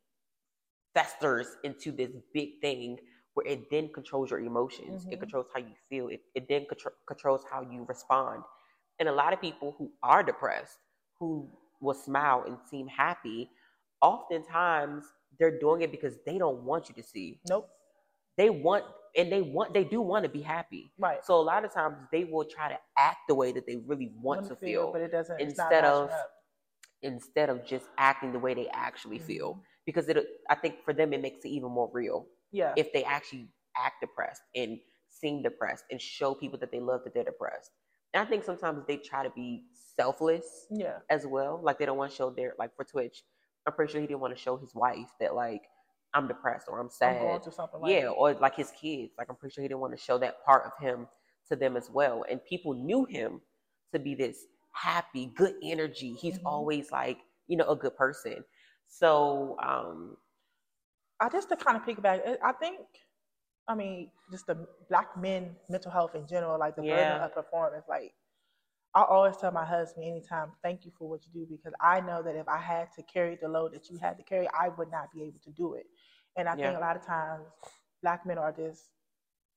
festers 0.96 1.48
into 1.62 1.92
this 1.92 2.10
big 2.32 2.50
thing 2.62 2.98
where 3.34 3.46
it 3.46 3.60
then 3.70 3.90
controls 3.92 4.30
your 4.30 4.40
emotions. 4.40 5.06
It 5.10 5.16
Mhm. 5.16 5.20
controls 5.20 5.46
how 5.52 5.60
you 5.60 5.74
feel. 5.90 6.08
It, 6.08 6.22
it 6.34 6.48
then 6.48 6.64
contro- 6.66 6.98
controls 7.06 7.44
how 7.50 7.60
you 7.60 7.84
respond. 7.84 8.42
And 8.98 9.08
a 9.10 9.12
lot 9.12 9.34
of 9.34 9.40
people 9.42 9.72
who 9.78 9.92
are 10.02 10.22
depressed, 10.22 10.78
who 11.18 11.50
will 11.82 11.98
smile 12.08 12.44
and 12.46 12.56
seem 12.70 12.86
happy, 12.88 13.50
oftentimes 14.00 15.04
they're 15.38 15.58
doing 15.58 15.82
it 15.82 15.90
because 15.90 16.16
they 16.24 16.38
don't 16.38 16.62
want 16.62 16.88
you 16.88 16.94
to 16.94 17.02
see. 17.02 17.40
Nope. 17.46 17.68
They 18.38 18.48
want, 18.48 18.84
and 19.16 19.30
they 19.30 19.42
want, 19.42 19.74
they 19.74 19.84
do 19.84 20.00
want 20.00 20.22
to 20.24 20.30
be 20.30 20.40
happy. 20.40 20.92
Right. 20.98 21.22
So 21.22 21.38
a 21.38 21.42
lot 21.52 21.64
of 21.66 21.72
times 21.72 21.96
they 22.10 22.24
will 22.24 22.44
try 22.46 22.68
to 22.70 22.78
act 22.96 23.18
the 23.28 23.34
way 23.34 23.52
that 23.52 23.66
they 23.66 23.76
really 23.76 24.12
want 24.22 24.46
to 24.48 24.56
feel, 24.56 24.92
but 24.92 25.02
it 25.02 25.12
doesn't. 25.12 25.40
instead 25.40 25.84
of 25.84 26.10
up. 26.10 26.30
Instead 27.02 27.48
of 27.50 27.64
just 27.64 27.86
acting 27.98 28.32
the 28.32 28.38
way 28.38 28.54
they 28.54 28.68
actually 28.68 29.18
feel. 29.18 29.54
Mhm. 29.54 29.60
Because 29.84 30.08
it, 30.08 30.16
I 30.50 30.54
think 30.56 30.82
for 30.84 30.92
them 30.92 31.12
it 31.12 31.20
makes 31.20 31.44
it 31.44 31.48
even 31.48 31.70
more 31.70 31.90
real 31.92 32.26
Yeah. 32.50 32.72
if 32.76 32.92
they 32.92 33.04
actually 33.04 33.48
act 33.76 34.00
depressed 34.00 34.42
and 34.54 34.78
seem 35.08 35.42
depressed 35.42 35.84
and 35.90 36.00
show 36.00 36.34
people 36.34 36.58
that 36.58 36.70
they 36.72 36.80
love 36.80 37.02
that 37.04 37.14
they're 37.14 37.24
depressed. 37.24 37.70
And 38.14 38.26
I 38.26 38.28
think 38.28 38.44
sometimes 38.44 38.84
they 38.86 38.96
try 38.96 39.22
to 39.22 39.30
be 39.30 39.64
selfless 39.72 40.66
yeah. 40.70 40.98
as 41.10 41.26
well. 41.26 41.60
Like 41.62 41.78
they 41.78 41.86
don't 41.86 41.98
want 41.98 42.10
to 42.10 42.16
show 42.16 42.30
their 42.30 42.54
like 42.58 42.74
for 42.74 42.84
Twitch. 42.84 43.22
I'm 43.66 43.74
pretty 43.74 43.92
sure 43.92 44.00
he 44.00 44.06
didn't 44.06 44.20
want 44.20 44.34
to 44.34 44.40
show 44.40 44.56
his 44.56 44.74
wife 44.74 45.10
that 45.20 45.34
like 45.34 45.62
I'm 46.14 46.28
depressed 46.28 46.66
or 46.68 46.78
I'm 46.78 46.86
I'm 46.86 46.90
sad. 46.90 47.44
something 47.52 47.80
like 47.80 47.92
yeah, 47.92 48.08
or 48.08 48.32
like 48.34 48.54
his 48.56 48.70
kids. 48.70 49.12
Like 49.18 49.28
I'm 49.28 49.36
pretty 49.36 49.52
sure 49.54 49.62
he 49.62 49.68
didn't 49.68 49.80
want 49.80 49.92
to 49.96 50.02
show 50.02 50.18
that 50.18 50.44
part 50.44 50.64
of 50.66 50.72
him 50.82 51.06
to 51.48 51.56
them 51.56 51.76
as 51.76 51.90
well. 51.90 52.24
And 52.30 52.42
people 52.44 52.74
knew 52.74 53.04
him 53.04 53.40
to 53.92 53.98
be 53.98 54.14
this 54.14 54.46
happy, 54.76 55.32
good 55.34 55.54
energy. 55.62 56.14
He's 56.14 56.38
Mhm. 56.38 56.44
always 56.44 56.90
like, 56.92 57.18
you 57.48 57.56
know, 57.56 57.68
a 57.68 57.76
good 57.76 57.96
person. 57.96 58.44
So 58.86 59.56
um 59.62 60.16
I 61.20 61.28
just 61.30 61.48
to 61.48 61.56
kind 61.56 61.76
of 61.76 61.84
piggyback, 61.84 62.26
I- 62.28 62.50
I 62.50 62.52
think, 62.52 62.80
I 63.68 63.74
mean, 63.74 64.12
just 64.30 64.46
the 64.46 64.68
black 64.88 65.16
men 65.16 65.56
mental 65.68 65.90
health 65.90 66.14
in 66.14 66.26
general, 66.26 66.58
like 66.58 66.76
the 66.76 66.82
Yeah. 66.82 66.92
burden 66.94 67.22
of 67.22 67.32
performance, 67.34 67.86
like 67.88 68.14
I 68.94 69.02
always 69.04 69.36
tell 69.36 69.52
my 69.52 69.64
husband 69.64 70.04
anytime, 70.06 70.52
thank 70.62 70.84
you 70.86 70.92
for 70.98 71.08
what 71.08 71.26
you 71.26 71.32
do 71.32 71.46
because 71.46 71.74
I 71.80 72.00
know 72.00 72.22
that 72.22 72.34
if 72.36 72.48
I 72.48 72.58
had 72.58 72.92
to 72.94 73.02
carry 73.02 73.36
the 73.36 73.48
load 73.48 73.72
that 73.74 73.90
you 73.90 73.98
had 73.98 74.16
to 74.18 74.24
carry, 74.24 74.48
I 74.58 74.68
would 74.70 74.90
not 74.90 75.12
be 75.12 75.22
able 75.24 75.40
to 75.40 75.50
do 75.52 75.74
it. 75.74 75.86
And 76.36 76.48
I 76.48 76.54
Yeah. 76.56 76.62
think 76.62 76.76
a 76.76 76.80
lot 76.80 76.96
of 76.96 77.04
times 77.04 77.46
black 78.02 78.24
men 78.26 78.38
are 78.38 78.52
just 78.52 78.90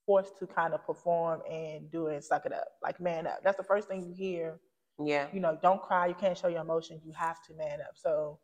forced 0.06 0.38
to 0.40 0.48
kind 0.48 0.74
of 0.74 0.86
perform 0.86 1.42
and 1.50 1.90
do 1.92 2.08
it 2.08 2.16
and 2.16 2.24
suck 2.24 2.46
it 2.46 2.54
up, 2.54 2.68
like 2.84 3.00
man 3.00 3.28
up. 3.28 3.40
That's 3.44 3.58
the 3.58 3.64
first 3.64 3.88
thing 3.88 4.06
you 4.06 4.14
hear. 4.14 4.60
Yeah. 5.00 5.27
You 5.32 5.39
know, 5.39 5.58
don't 5.62 5.82
cry, 5.82 6.08
you 6.08 6.15
can't 6.15 6.38
show 6.38 6.48
your 6.48 6.62
emotions, 6.62 7.01
you 7.06 7.13
have 7.13 7.41
to 7.48 7.53
man 7.53 7.82
up. 7.82 7.96
So 7.96 8.39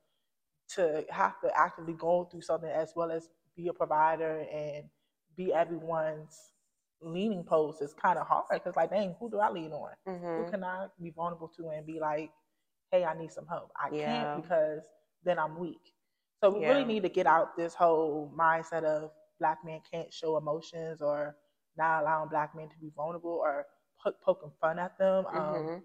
to 0.70 1.06
have 1.10 1.40
to 1.42 1.50
actively 1.58 1.94
go 1.94 2.26
through 2.26 2.42
something 2.42 2.70
as 2.70 2.94
well 2.96 3.12
as 3.12 3.30
be 3.56 3.68
a 3.68 3.74
provider 3.74 4.46
and 4.52 4.86
be 5.38 5.54
everyone's 5.54 6.52
leaning 7.02 7.44
post 7.44 7.82
is 7.82 7.94
kind 7.94 8.18
of 8.18 8.28
hard 8.28 8.46
because 8.52 8.76
like 8.76 8.90
dang 8.90 9.16
who 9.20 9.30
do 9.30 9.40
i 9.40 9.50
lean 9.50 9.72
on 9.72 9.92
who 10.36 10.44
hmm 10.44 10.50
can 10.50 10.64
i 10.64 10.88
be 11.02 11.12
vulnerable 11.12 11.48
to 11.48 11.70
and 11.70 11.86
be 11.86 12.00
like 12.00 12.32
hey 12.92 13.04
i 13.04 13.18
need 13.18 13.32
some 13.32 13.48
help 13.48 13.72
i 13.80 13.90
Yeah. 13.90 14.02
can't 14.04 14.34
because 14.34 14.84
then 15.24 15.38
i'm 15.40 15.58
weak 15.60 15.94
so 16.42 16.50
we 16.50 16.62
Yeah. 16.62 16.68
really 16.68 16.86
need 16.86 17.04
to 17.04 17.10
get 17.10 17.28
out 17.28 17.56
this 17.58 17.74
whole 17.76 18.32
mindset 18.38 18.84
of 18.84 19.12
black 19.40 19.60
men 19.66 19.82
can't 19.92 20.14
show 20.14 20.38
emotions 20.38 21.02
or 21.02 21.36
not 21.78 22.02
allowing 22.04 22.30
black 22.30 22.56
men 22.56 22.70
to 22.70 22.78
be 22.80 22.92
vulnerable 22.96 23.40
or 23.44 23.66
po- 24.04 24.14
poking 24.24 24.52
fun 24.62 24.80
at 24.80 24.98
them 24.98 25.26
um, 25.28 25.72
hmm 25.72 25.78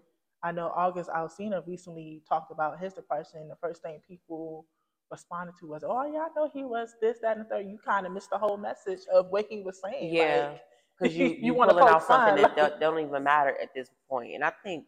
I 0.43 0.51
know 0.51 0.71
August 0.75 1.09
Alsina 1.09 1.65
recently 1.67 2.21
talked 2.27 2.51
about 2.51 2.79
his 2.79 2.93
depression. 2.93 3.47
The 3.47 3.55
first 3.55 3.81
thing 3.83 3.99
people 4.07 4.65
responded 5.11 5.53
to 5.59 5.67
was, 5.67 5.83
"Oh 5.85 6.05
yeah, 6.11 6.19
I 6.21 6.27
know 6.35 6.49
he 6.51 6.63
was 6.63 6.95
this, 7.01 7.19
that, 7.21 7.37
and 7.37 7.45
the 7.45 7.49
third. 7.49 7.67
You 7.67 7.77
kind 7.83 8.05
of 8.05 8.11
missed 8.13 8.29
the 8.31 8.37
whole 8.37 8.57
message 8.57 9.01
of 9.13 9.27
what 9.29 9.45
he 9.49 9.61
was 9.61 9.79
saying. 9.81 10.13
Yeah. 10.13 10.49
Like, 10.51 10.61
Because 10.99 11.15
you, 11.17 11.25
You 11.29 11.37
you, 11.47 11.53
wanna 11.53 11.73
pulling 11.73 11.85
poke 11.85 11.95
out 11.95 12.03
something 12.03 12.43
fun, 12.43 12.55
that 12.55 12.55
don't, 12.55 12.79
don't 12.79 13.05
even 13.07 13.23
matter 13.23 13.55
at 13.61 13.73
this 13.75 13.89
point. 14.09 14.33
And 14.35 14.43
I 14.43 14.51
think 14.63 14.85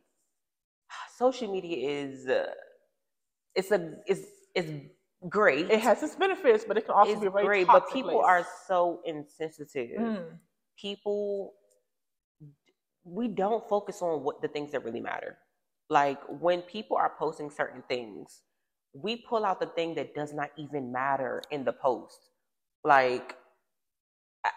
social 1.17 1.51
media 1.51 1.77
is 1.89 2.27
uh, 2.27 2.48
it's 3.55 3.72
a 3.72 3.95
it's 4.07 4.22
it's 4.55 4.69
great. 5.29 5.69
it 5.69 5.81
has 5.81 6.01
its 6.03 6.15
benefits, 6.15 6.65
but 6.65 6.77
it 6.77 6.86
can 6.86 6.95
also 6.95 7.12
it's 7.12 7.22
be 7.22 7.29
very 7.29 7.45
great, 7.45 7.67
but 7.67 7.89
people 7.91 8.12
place. 8.12 8.25
are 8.25 8.48
so 8.67 9.01
insensitive. 9.05 10.00
Mm, 10.00 10.24
People 10.77 11.53
we 13.05 13.27
don't 13.27 13.67
focus 13.67 14.01
on 14.01 14.24
what 14.24 14.41
the 14.41 14.48
things 14.48 14.72
that 14.72 14.83
really 14.83 15.01
matter. 15.01 15.38
Like 15.89 16.19
when 16.41 16.62
people 16.62 16.98
are 16.98 17.13
posting 17.17 17.50
certain 17.50 17.83
things, 17.88 18.41
we 18.93 19.17
pull 19.17 19.45
out 19.45 19.60
the 19.60 19.67
thing 19.67 19.95
that 19.95 20.15
does 20.15 20.33
not 20.33 20.51
even 20.57 20.91
matter 20.91 21.41
in 21.51 21.63
the 21.65 21.74
post. 21.74 22.29
Like 22.83 23.38
I- 24.45 24.51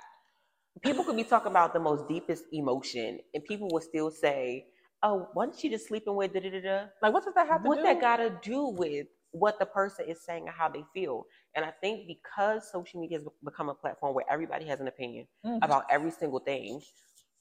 people 0.83 1.05
could 1.05 1.17
be 1.17 1.25
talking 1.25 1.51
about 1.53 1.73
the 1.75 1.81
most 1.81 2.09
deepest 2.09 2.45
emotion, 2.53 3.21
and 3.35 3.45
people 3.45 3.69
will 3.73 3.81
still 3.81 4.11
say, 4.11 4.69
"Oh, 5.03 5.29
wasn't 5.35 5.59
she 5.59 5.71
just 5.71 5.89
sleeping 5.89 6.15
with 6.17 6.33
da 6.35 6.41
da 6.41 6.51
da 6.51 6.61
da?" 6.61 6.87
like 7.03 7.13
what 7.15 7.25
does 7.25 7.35
that 7.35 7.49
have 7.49 7.63
to 7.65 7.69
What 7.69 7.71
do? 7.71 7.83
that 7.83 8.01
got 8.01 8.17
to 8.19 8.31
do 8.43 8.67
with 8.69 9.07
what 9.33 9.59
the 9.59 9.67
person 9.67 10.07
is 10.09 10.23
saying 10.25 10.47
and 10.49 10.57
how 10.57 10.69
they 10.69 10.85
feel? 10.95 11.27
And 11.55 11.65
I 11.65 11.71
think 11.71 12.07
because 12.07 12.71
social 12.71 13.01
media 13.01 13.19
has 13.19 13.29
become 13.45 13.69
a 13.69 13.75
platform 13.75 14.15
where 14.15 14.25
everybody 14.31 14.67
has 14.67 14.81
an 14.81 14.89
opinion 14.89 15.27
Mhm. 15.45 15.61
about 15.63 15.85
every 15.91 16.11
single 16.11 16.41
thing, 16.41 16.83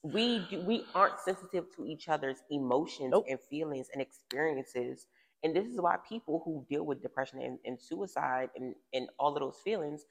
we 0.02 0.46
do, 0.50 0.60
we 0.60 0.84
aren't 0.94 1.20
sensitive 1.20 1.66
to 1.76 1.86
each 1.86 2.08
other's 2.08 2.42
emotions 2.50 3.10
Nope. 3.12 3.26
and 3.28 3.40
feelings 3.40 3.88
and 3.92 4.02
experiences. 4.02 5.06
And 5.44 5.54
this 5.54 5.66
is 5.68 5.80
why 5.80 5.96
people 6.08 6.42
who 6.44 6.66
deal 6.68 6.84
with 6.84 7.02
depression 7.02 7.40
and, 7.42 7.58
and 7.64 7.80
suicide 7.80 8.50
and, 8.56 8.74
and 8.94 9.08
all 9.18 9.34
of 9.36 9.40
those 9.40 9.60
feelings, 9.64 10.04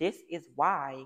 this 0.00 0.18
is 0.30 0.48
why 0.56 1.04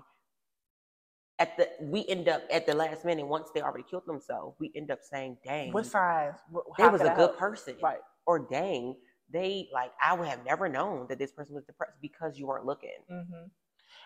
at 1.39 1.57
the 1.57 1.69
we 1.81 2.05
end 2.07 2.27
up 2.29 2.43
at 2.51 2.65
the 2.65 2.73
last 2.75 3.05
minute 3.05 3.27
once 3.27 3.49
they 3.53 3.61
already 3.61 3.83
killed 3.89 4.05
themselves, 4.07 4.57
we 4.59 4.71
end 4.75 4.91
up 4.91 4.99
saying, 5.03 5.37
"Dang, 5.43 5.73
What 5.73 5.85
signs? 5.85 6.35
What, 6.51 6.65
they 6.77 6.87
was 6.87 7.01
a 7.01 7.09
good 7.09 7.15
help? 7.15 7.37
person," 7.37 7.75
Right. 7.81 7.99
or 8.25 8.39
"Dang, 8.39 8.95
they 9.31 9.69
like 9.73 9.91
I 10.03 10.13
would 10.15 10.27
have 10.27 10.45
never 10.45 10.69
known 10.69 11.07
that 11.09 11.19
this 11.19 11.31
person 11.31 11.55
was 11.55 11.65
depressed 11.65 11.97
because 12.01 12.37
you 12.39 12.47
weren't 12.47 12.65
looking." 12.65 13.03
hmm 13.09 13.47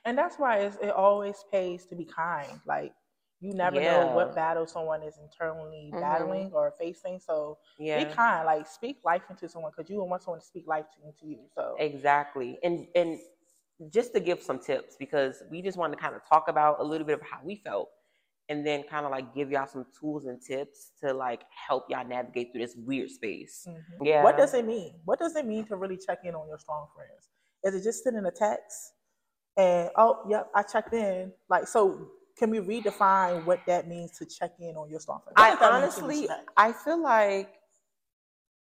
And 0.06 0.18
that's 0.18 0.38
why 0.38 0.60
it's, 0.60 0.78
it 0.78 0.92
always 0.92 1.44
pays 1.52 1.86
to 1.88 1.96
be 1.96 2.06
kind. 2.06 2.60
Like 2.66 2.94
you 3.42 3.54
never 3.54 3.82
know 3.82 4.08
what 4.14 4.36
battle 4.36 4.68
someone 4.68 5.02
is 5.02 5.18
internally 5.18 5.92
Mhm. 5.94 6.00
battling 6.00 6.52
or 6.54 6.72
facing. 6.78 7.20
So 7.20 7.58
Yeah, 7.80 8.04
be 8.04 8.06
kind. 8.14 8.46
Like 8.46 8.68
speak 8.68 9.00
life 9.04 9.24
into 9.30 9.50
someone 9.50 9.72
because 9.76 9.90
you 9.90 9.98
don't 9.98 10.10
want 10.10 10.22
someone 10.22 10.40
to 10.40 10.46
speak 10.46 10.68
life 10.68 10.86
to, 10.96 11.06
into 11.08 11.26
you. 11.26 11.48
So 11.56 11.76
Exactly. 11.80 12.60
And 12.64 12.88
and 12.96 13.20
just 13.90 14.14
to 14.14 14.20
give 14.20 14.42
some 14.44 14.60
tips 14.60 14.96
because 14.96 15.42
we 15.50 15.62
just 15.62 15.78
wanted 15.78 15.96
to 15.96 16.02
kind 16.02 16.16
of 16.16 16.22
talk 16.30 16.48
about 16.48 16.80
a 16.80 16.84
little 16.84 17.06
bit 17.06 17.16
of 17.20 17.22
how 17.24 17.40
we 17.44 17.56
felt 17.56 17.90
and 18.48 18.66
then 18.66 18.84
kind 18.84 19.06
of 19.06 19.12
like 19.12 19.34
give 19.34 19.50
y'all 19.50 19.66
some 19.66 19.86
tools 20.00 20.26
and 20.26 20.40
tips 20.40 20.92
to 21.02 21.12
like 21.12 21.42
help 21.50 21.90
y'all 21.90 22.06
navigate 22.08 22.52
through 22.52 22.62
this 22.62 22.76
weird 22.76 23.10
space. 23.10 23.66
Mhm. 23.68 24.06
Yeah. 24.06 24.22
What 24.24 24.38
does 24.38 24.54
it 24.54 24.66
mean? 24.66 25.02
What 25.06 25.18
does 25.18 25.36
it 25.36 25.46
mean 25.48 25.66
to 25.66 25.76
really 25.78 25.98
check 25.98 26.20
in 26.26 26.36
on 26.36 26.48
your 26.48 26.60
strong 26.60 26.90
friends? 26.94 27.30
Is 27.64 27.74
it 27.74 27.84
just 27.84 28.04
sending 28.04 28.26
a 28.26 28.32
text 28.32 28.94
and 29.58 29.90
oh, 29.96 30.24
yep, 30.30 30.52
I 30.54 30.62
checked 30.62 30.94
in? 30.94 31.34
Like, 31.50 31.68
so 31.68 32.12
can 32.42 32.50
we 32.50 32.58
redefine 32.58 33.46
what 33.46 33.60
that 33.68 33.88
means 33.88 34.18
to 34.18 34.26
check 34.26 34.54
in 34.60 34.76
on 34.76 34.90
your 34.90 35.00
strong 35.00 35.22
friends? 35.24 35.36
What 35.38 35.46
I 35.46 35.50
does 35.52 35.60
that 35.60 36.02
mean 36.02 36.16
to 36.18 36.22
you, 36.24 36.30
honestly 36.30 36.48
I 36.58 36.72
feel 36.74 37.02
like 37.02 37.54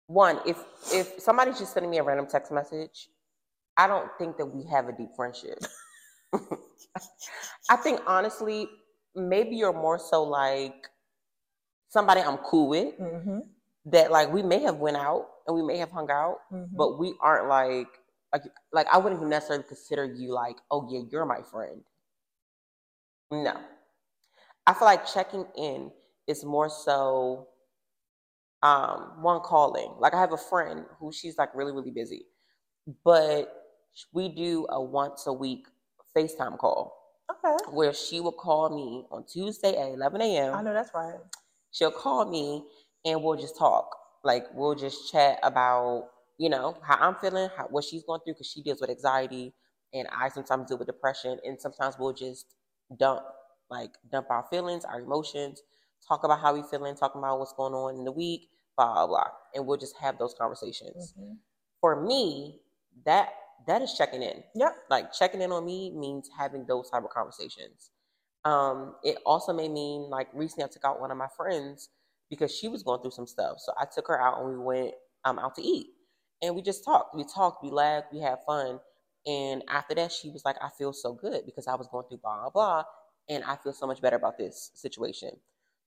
one, 0.06 0.38
if 0.46 0.58
if 0.92 1.18
somebody's 1.18 1.58
just 1.58 1.72
sending 1.72 1.90
me 1.90 1.96
a 1.96 2.02
random 2.02 2.26
text 2.26 2.52
message, 2.52 3.08
I 3.78 3.86
don't 3.86 4.10
think 4.18 4.36
that 4.36 4.44
we 4.44 4.64
have 4.64 4.88
a 4.88 4.92
deep 4.92 5.10
friendship. 5.16 5.58
I 7.70 7.76
think 7.76 8.00
honestly, 8.06 8.68
maybe 9.14 9.56
you're 9.56 9.72
more 9.72 9.98
so 9.98 10.24
like 10.24 10.88
somebody 11.88 12.20
I'm 12.20 12.36
cool 12.38 12.68
with 12.68 12.98
Mhm, 12.98 13.40
that 13.86 14.10
like 14.10 14.30
we 14.30 14.42
may 14.42 14.60
have 14.60 14.76
went 14.76 14.98
out 14.98 15.26
and 15.46 15.56
we 15.56 15.62
may 15.62 15.78
have 15.78 15.90
hung 15.90 16.10
out, 16.10 16.40
mhm. 16.52 16.68
but 16.72 16.98
we 16.98 17.14
aren't 17.22 17.48
like 17.48 17.88
like 18.30 18.42
like 18.74 18.86
I 18.92 18.98
wouldn't 18.98 19.18
even 19.20 19.30
necessarily 19.30 19.64
consider 19.64 20.04
you 20.04 20.34
like, 20.34 20.56
oh 20.70 20.86
yeah, 20.90 21.00
you're 21.10 21.24
my 21.24 21.40
friend. 21.50 21.82
No. 23.30 23.56
I 24.66 24.74
feel 24.74 24.86
like 24.86 25.06
checking 25.06 25.46
in 25.56 25.90
is 26.26 26.44
more 26.44 26.68
so 26.68 27.48
um 28.62 29.22
one 29.22 29.40
calling. 29.40 29.94
Like 29.98 30.14
I 30.14 30.20
have 30.20 30.32
a 30.32 30.36
friend 30.38 30.84
who 30.98 31.12
she's 31.12 31.38
like 31.38 31.54
really, 31.54 31.72
really 31.72 31.90
busy. 31.90 32.26
But 33.04 33.52
we 34.12 34.28
do 34.28 34.66
a 34.70 34.82
once 34.82 35.26
a 35.26 35.32
week 35.32 35.66
FaceTime 36.16 36.58
call 36.58 36.96
okay, 37.30 37.56
where 37.72 37.92
she 37.92 38.20
will 38.20 38.32
call 38.32 38.70
me 38.70 39.06
on 39.10 39.24
Tuesday 39.26 39.76
at 39.76 39.92
11 39.92 40.20
a.m. 40.20 40.54
I 40.54 40.62
know 40.62 40.72
that's 40.72 40.90
right. 40.94 41.18
she'll 41.72 41.90
call 41.90 42.28
me 42.30 42.64
and 43.04 43.22
we'll 43.22 43.36
just 43.36 43.56
talk. 43.58 43.96
Like 44.24 44.44
we'll 44.54 44.74
just 44.74 45.10
chat 45.10 45.38
about, 45.42 46.08
you 46.38 46.48
know, 46.48 46.76
how 46.82 46.96
I'm 46.96 47.14
feeling, 47.16 47.48
how, 47.56 47.64
what 47.68 47.84
she's 47.84 48.02
going 48.04 48.20
through, 48.24 48.34
because 48.34 48.50
she 48.50 48.62
deals 48.62 48.80
with 48.80 48.90
anxiety, 48.90 49.54
and 49.94 50.06
I 50.16 50.28
sometimes 50.28 50.68
deal 50.68 50.78
with 50.78 50.86
depression, 50.88 51.38
and 51.44 51.60
sometimes 51.60 51.96
we'll 51.98 52.12
just 52.12 52.46
dump, 52.98 53.22
like 53.70 53.92
dump 54.10 54.28
our 54.30 54.44
feelings, 54.50 54.84
our 54.84 55.00
emotions, 55.00 55.62
talk 56.06 56.24
about 56.24 56.40
how 56.40 56.54
we 56.54 56.62
feeling, 56.70 56.94
talk 56.94 57.14
about 57.14 57.38
what's 57.38 57.52
going 57.54 57.74
on 57.74 57.96
in 57.96 58.04
the 58.04 58.12
week, 58.12 58.48
blah 58.76 58.92
blah, 58.94 59.06
blah. 59.06 59.28
and 59.54 59.66
we'll 59.66 59.76
just 59.78 59.96
have 59.96 60.18
those 60.18 60.34
conversations. 60.38 61.14
Mhm. 61.16 61.38
For 61.80 62.00
me, 62.00 62.62
that 63.04 63.30
that 63.66 63.82
is 63.82 63.94
checking 63.96 64.22
in 64.22 64.42
Yep. 64.54 64.76
like 64.90 65.12
checking 65.12 65.42
in 65.42 65.52
on 65.52 65.64
me 65.64 65.90
means 65.90 66.28
having 66.36 66.64
those 66.66 66.90
type 66.90 67.04
of 67.04 67.10
conversations. 67.10 67.90
Um, 68.44 68.96
it 69.04 69.18
also 69.26 69.52
may 69.52 69.68
mean 69.68 70.08
like 70.10 70.28
recently 70.32 70.64
I 70.64 70.68
took 70.68 70.84
out 70.84 71.00
one 71.00 71.10
of 71.10 71.16
my 71.18 71.28
friends 71.36 71.90
because 72.30 72.54
she 72.54 72.68
was 72.68 72.82
going 72.82 73.02
through 73.02 73.10
some 73.10 73.26
stuff. 73.26 73.58
So 73.60 73.72
I 73.78 73.84
took 73.84 74.08
her 74.08 74.20
out 74.20 74.40
and 74.40 74.50
we 74.50 74.58
went 74.58 74.94
um, 75.24 75.38
out 75.38 75.54
to 75.56 75.62
eat 75.62 75.88
and 76.42 76.54
we 76.56 76.62
just 76.62 76.84
talked. 76.84 77.14
We 77.14 77.24
talked, 77.24 77.62
we 77.62 77.70
laughed, 77.70 78.12
we 78.12 78.20
had 78.20 78.38
fun. 78.46 78.80
And 79.26 79.62
after 79.68 79.94
that, 79.96 80.12
she 80.12 80.30
was 80.30 80.44
like, 80.44 80.56
I 80.62 80.68
feel 80.78 80.92
so 80.92 81.12
good 81.12 81.44
because 81.44 81.66
I 81.66 81.74
was 81.74 81.86
going 81.88 82.06
through 82.08 82.18
blah, 82.22 82.40
blah, 82.42 82.50
blah. 82.50 82.84
And 83.28 83.44
I 83.44 83.56
feel 83.56 83.72
so 83.72 83.86
much 83.86 84.00
better 84.00 84.16
about 84.16 84.38
this 84.38 84.70
situation. 84.74 85.30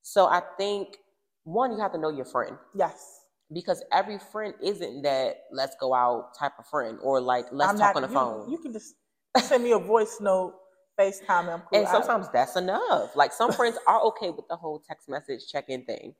So 0.01 0.25
I 0.27 0.41
think 0.57 0.97
one, 1.43 1.71
you 1.71 1.79
have 1.79 1.91
to 1.93 1.97
know 1.97 2.09
your 2.09 2.25
friend 2.25 2.57
Yes. 2.75 3.21
because 3.51 3.83
every 3.91 4.19
friend 4.19 4.53
isn't 4.61 5.01
that 5.01 5.37
let's 5.51 5.75
go 5.79 5.93
out 5.93 6.37
type 6.37 6.53
of 6.59 6.65
friend 6.67 6.99
or 7.01 7.19
like 7.19 7.45
let's 7.51 7.71
I'm 7.71 7.77
talk 7.79 7.95
not- 7.95 7.95
on 7.95 8.01
the 8.03 8.07
you- 8.09 8.13
phone. 8.13 8.51
You 8.51 8.57
can 8.59 8.71
just 8.73 8.95
send 9.39 9.63
me 9.63 9.71
a 9.71 9.79
voice 9.79 10.17
note, 10.21 10.53
FaceTime, 10.99 11.39
and 11.41 11.49
I'm 11.49 11.61
cool. 11.61 11.79
and 11.79 11.87
sometimes 11.87 12.27
that's 12.31 12.55
enough. 12.55 13.15
Like 13.15 13.33
some 13.33 13.51
friends 13.59 13.77
are 13.87 13.99
okay 14.03 14.29
with 14.29 14.47
the 14.47 14.55
whole 14.55 14.79
text 14.87 15.09
message 15.09 15.47
check 15.51 15.65
in 15.69 15.85
thing. 15.85 16.13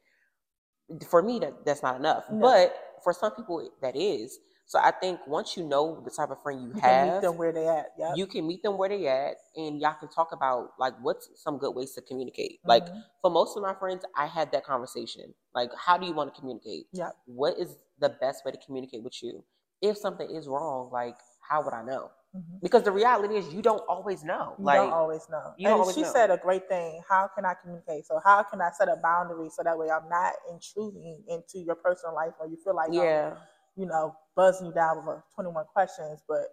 For 1.10 1.22
me, 1.22 1.40
that 1.40 1.64
that's 1.66 1.84
not 1.84 1.96
enough. 1.98 2.26
No. 2.32 2.40
But 2.42 2.76
for 3.04 3.14
some 3.14 3.32
people, 3.36 3.70
that 3.82 3.96
is. 3.96 4.40
So 4.66 4.80
I 4.80 4.92
think 4.92 5.20
once 5.28 5.56
you 5.58 5.64
know 5.64 6.02
the 6.04 6.10
type 6.10 6.30
of 6.32 6.42
friend 6.42 6.62
you, 6.62 6.68
you 6.70 6.74
can 6.74 6.82
meet 7.04 7.14
have, 7.14 7.22
them 7.22 7.38
where 7.38 7.52
they 7.52 7.68
at. 7.68 7.88
Yep. 7.98 8.18
you 8.18 8.28
can 8.28 8.48
meet 8.48 8.64
them 8.64 8.78
where 8.78 8.90
they 8.90 9.08
at, 9.08 9.36
and 9.56 9.80
y'all 9.80 9.96
can 10.00 10.10
talk 10.10 10.32
about 10.32 10.72
like 10.80 10.94
what's 11.02 11.30
some 11.36 11.58
good 11.58 11.76
ways 11.76 11.92
to 11.94 12.02
communicate. 12.02 12.60
Like 12.66 12.86
Mhm. 12.86 13.04
for 13.22 13.30
most 13.30 13.56
of 13.58 13.64
my 13.64 13.74
friends, 13.76 14.04
I 14.16 14.26
had 14.26 14.52
that 14.54 14.66
conversation. 14.66 15.34
Like, 15.54 15.70
how 15.78 15.98
do 15.98 16.06
you 16.06 16.14
want 16.14 16.34
to 16.34 16.40
communicate? 16.40 16.88
Yep. 16.94 17.16
What 17.26 17.58
is 17.60 17.78
the 18.00 18.10
best 18.10 18.46
way 18.46 18.52
to 18.52 18.58
communicate 18.66 19.04
with 19.04 19.22
you? 19.22 19.44
If 19.82 19.98
something 19.98 20.30
is 20.30 20.48
wrong, 20.48 20.90
like 20.92 21.18
how 21.48 21.62
would 21.64 21.74
I 21.74 21.84
know? 21.84 22.10
Mhm. 22.36 22.62
Because 22.62 22.84
the 22.84 22.92
reality 22.92 23.36
is, 23.36 23.54
you 23.54 23.62
don't 23.62 23.84
always 23.88 24.24
know. 24.24 24.56
You 24.58 24.66
like, 24.66 24.80
don't 24.80 24.94
always 24.94 25.28
know. 25.30 25.54
you 25.58 25.68
and 25.68 25.80
always 25.80 25.96
she 25.96 26.02
know. 26.02 26.12
said 26.12 26.32
a 26.32 26.38
great 26.38 26.68
thing. 26.68 27.04
How 27.08 27.28
can 27.28 27.46
I 27.46 27.54
communicate? 27.54 28.08
So 28.08 28.20
how 28.24 28.42
can 28.44 28.60
I 28.62 28.72
set 28.72 28.88
a 28.88 28.96
boundary 28.96 29.50
so 29.50 29.62
that 29.62 29.78
way 29.78 29.92
I'm 29.92 30.10
not 30.10 30.34
intruding 30.50 31.24
into 31.28 31.60
your 31.60 31.76
personal 31.76 32.16
life 32.16 32.34
or 32.40 32.48
you 32.48 32.58
feel 32.64 32.76
like 32.76 32.90
I'm, 32.90 32.96
yeah, 32.96 33.36
you 33.76 33.86
know, 33.86 34.16
buzzing 34.36 34.68
you 34.68 34.74
down 34.74 34.98
with 35.06 35.18
uh, 35.18 35.22
21 35.36 35.66
questions, 35.74 36.22
but 36.28 36.46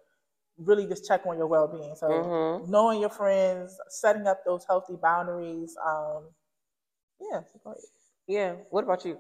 really 0.58 0.86
just 0.86 1.06
check 1.06 1.26
on 1.26 1.36
your 1.38 1.46
well 1.46 1.68
being. 1.68 1.94
So 1.96 2.10
Mhm. 2.10 2.68
knowing 2.68 3.00
your 3.00 3.10
friends, 3.10 3.78
setting 3.88 4.26
up 4.26 4.44
those 4.44 4.64
healthy 4.66 4.96
boundaries. 4.96 5.76
Um, 5.84 6.24
yeah. 7.20 7.42
yeah. 8.26 8.54
What 8.70 8.84
about 8.84 9.04
you? 9.04 9.18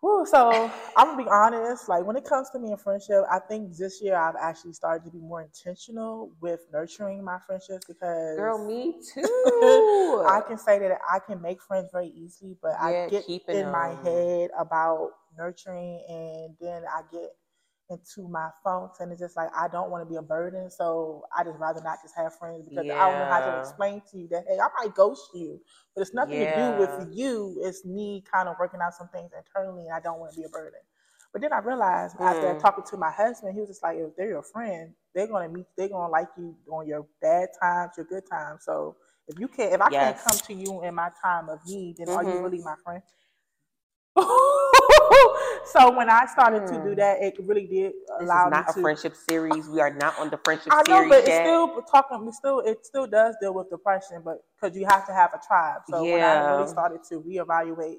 Whew, 0.00 0.26
so 0.26 0.70
I'm 0.96 1.06
gonna 1.08 1.24
be 1.24 1.30
honest. 1.30 1.88
Like 1.88 2.04
when 2.04 2.16
it 2.16 2.24
comes 2.24 2.50
to 2.50 2.58
me 2.58 2.70
and 2.70 2.80
friendship, 2.80 3.24
I 3.30 3.38
think 3.38 3.74
this 3.76 4.00
year 4.02 4.14
I've 4.16 4.36
actually 4.40 4.74
started 4.74 5.04
to 5.06 5.10
be 5.10 5.18
more 5.18 5.42
intentional 5.42 6.30
with 6.40 6.60
nurturing 6.72 7.24
my 7.24 7.38
friendships 7.46 7.86
because 7.88 8.36
Girl, 8.36 8.66
me 8.66 8.92
too. 9.14 10.22
I 10.28 10.42
can 10.46 10.58
say 10.58 10.78
that 10.78 10.98
I 11.10 11.18
can 11.18 11.40
make 11.40 11.62
friends 11.62 11.90
very 11.92 12.08
easily, 12.08 12.56
but 12.62 12.72
Yeah, 12.72 13.06
I 13.06 13.08
get 13.08 13.24
in 13.52 13.70
my 13.70 13.94
head 14.02 14.50
about 14.58 15.12
nurturing, 15.38 16.04
and 16.08 16.56
then 16.60 16.84
I 16.92 17.02
get 17.12 17.30
into 17.90 18.28
my 18.28 18.50
funks, 18.64 19.00
and 19.00 19.12
it's 19.12 19.20
just 19.20 19.36
like 19.36 19.48
I 19.56 19.68
don't 19.68 19.90
want 19.90 20.02
to 20.04 20.10
be 20.10 20.16
a 20.16 20.22
burden, 20.22 20.70
so 20.70 21.24
I 21.36 21.44
just 21.44 21.58
rather 21.58 21.82
not 21.82 21.98
just 22.02 22.16
have 22.16 22.34
friends 22.38 22.64
because 22.64 22.86
I 22.98 23.06
don't 23.08 23.18
know 23.18 23.26
how 23.26 23.40
to 23.40 23.56
explain 23.56 24.02
to 24.10 24.18
you 24.18 24.28
that 24.30 24.44
hey, 24.48 24.58
I 24.58 24.68
might 24.84 24.94
ghost 24.94 25.30
you, 25.34 25.60
but 25.94 26.02
it's 26.02 26.14
nothing 26.14 26.40
to 26.40 26.46
do 26.46 26.72
with 26.72 26.92
you. 27.12 27.60
It's 27.62 27.84
me 27.84 28.24
kind 28.32 28.48
of 28.48 28.56
working 28.58 28.80
out 28.82 28.94
some 28.94 29.08
things 29.08 29.30
internally, 29.36 29.86
and 29.86 29.94
I 29.94 30.00
don't 30.00 30.18
want 30.20 30.32
to 30.34 30.40
be 30.40 30.44
a 30.46 30.48
burden. 30.50 30.80
But 31.32 31.42
then 31.42 31.52
I 31.52 31.58
realized 31.58 32.16
after 32.24 32.54
Mm. 32.54 32.60
talking 32.60 32.84
to 32.90 32.96
my 32.96 33.10
husband, 33.10 33.54
he 33.54 33.60
was 33.60 33.68
just 33.68 33.82
like, 33.82 33.98
if 33.98 34.16
they're 34.16 34.28
your 34.28 34.42
friend, 34.42 34.94
they're 35.14 35.26
gonna 35.28 35.48
meet, 35.48 35.66
they're 35.76 35.88
gonna 35.88 36.10
like 36.10 36.28
you 36.38 36.56
on 36.70 36.86
your 36.88 37.06
bad 37.20 37.50
times, 37.60 37.92
your 37.96 38.06
good 38.06 38.24
times. 38.30 38.64
So 38.64 38.96
if 39.28 39.38
you 39.38 39.48
can't, 39.48 39.72
if 39.74 39.80
I 39.80 39.90
Yes. 39.90 39.98
can't 39.98 40.18
come 40.18 40.38
to 40.46 40.54
you 40.54 40.82
in 40.84 40.94
my 40.94 41.10
time 41.22 41.48
of 41.50 41.60
need, 41.66 41.96
then 41.98 42.10
are 42.10 42.24
you 42.24 42.38
really 42.42 42.60
my 42.60 42.74
friend? 42.84 43.02
so 45.66 45.90
when 45.96 46.08
I 46.10 46.26
started 46.26 46.66
to 46.66 46.74
do 46.82 46.90
Hmm. 46.90 46.96
that, 46.96 47.22
it 47.22 47.34
really 47.40 47.66
did 47.66 47.92
allow 48.20 48.44
This 48.44 48.44
is 48.44 48.50
not 48.50 48.64
me 48.66 48.70
a 48.70 48.72
to. 48.74 48.80
friendship 48.80 49.16
series. 49.16 49.68
We 49.68 49.80
are 49.80 49.90
not 49.92 50.18
on 50.18 50.30
the 50.30 50.38
friendship 50.38 50.72
series. 50.72 50.88
I 50.88 50.90
know, 51.02 51.08
but 51.08 51.18
it's 51.24 51.28
yet. 51.28 51.40
still 51.40 51.82
talking. 51.82 52.26
It 52.28 52.34
still, 52.34 52.60
it 52.60 52.86
still 52.86 53.06
does 53.06 53.36
deal 53.40 53.54
with 53.54 53.70
depression, 53.70 54.22
but 54.24 54.44
because 54.54 54.76
you 54.76 54.86
have 54.86 55.06
to 55.06 55.12
have 55.12 55.32
a 55.34 55.40
tribe. 55.46 55.82
So 55.90 56.04
when 56.04 56.22
I 56.22 56.32
really 56.32 56.66
started 56.66 57.00
to 57.10 57.20
reevaluate 57.20 57.98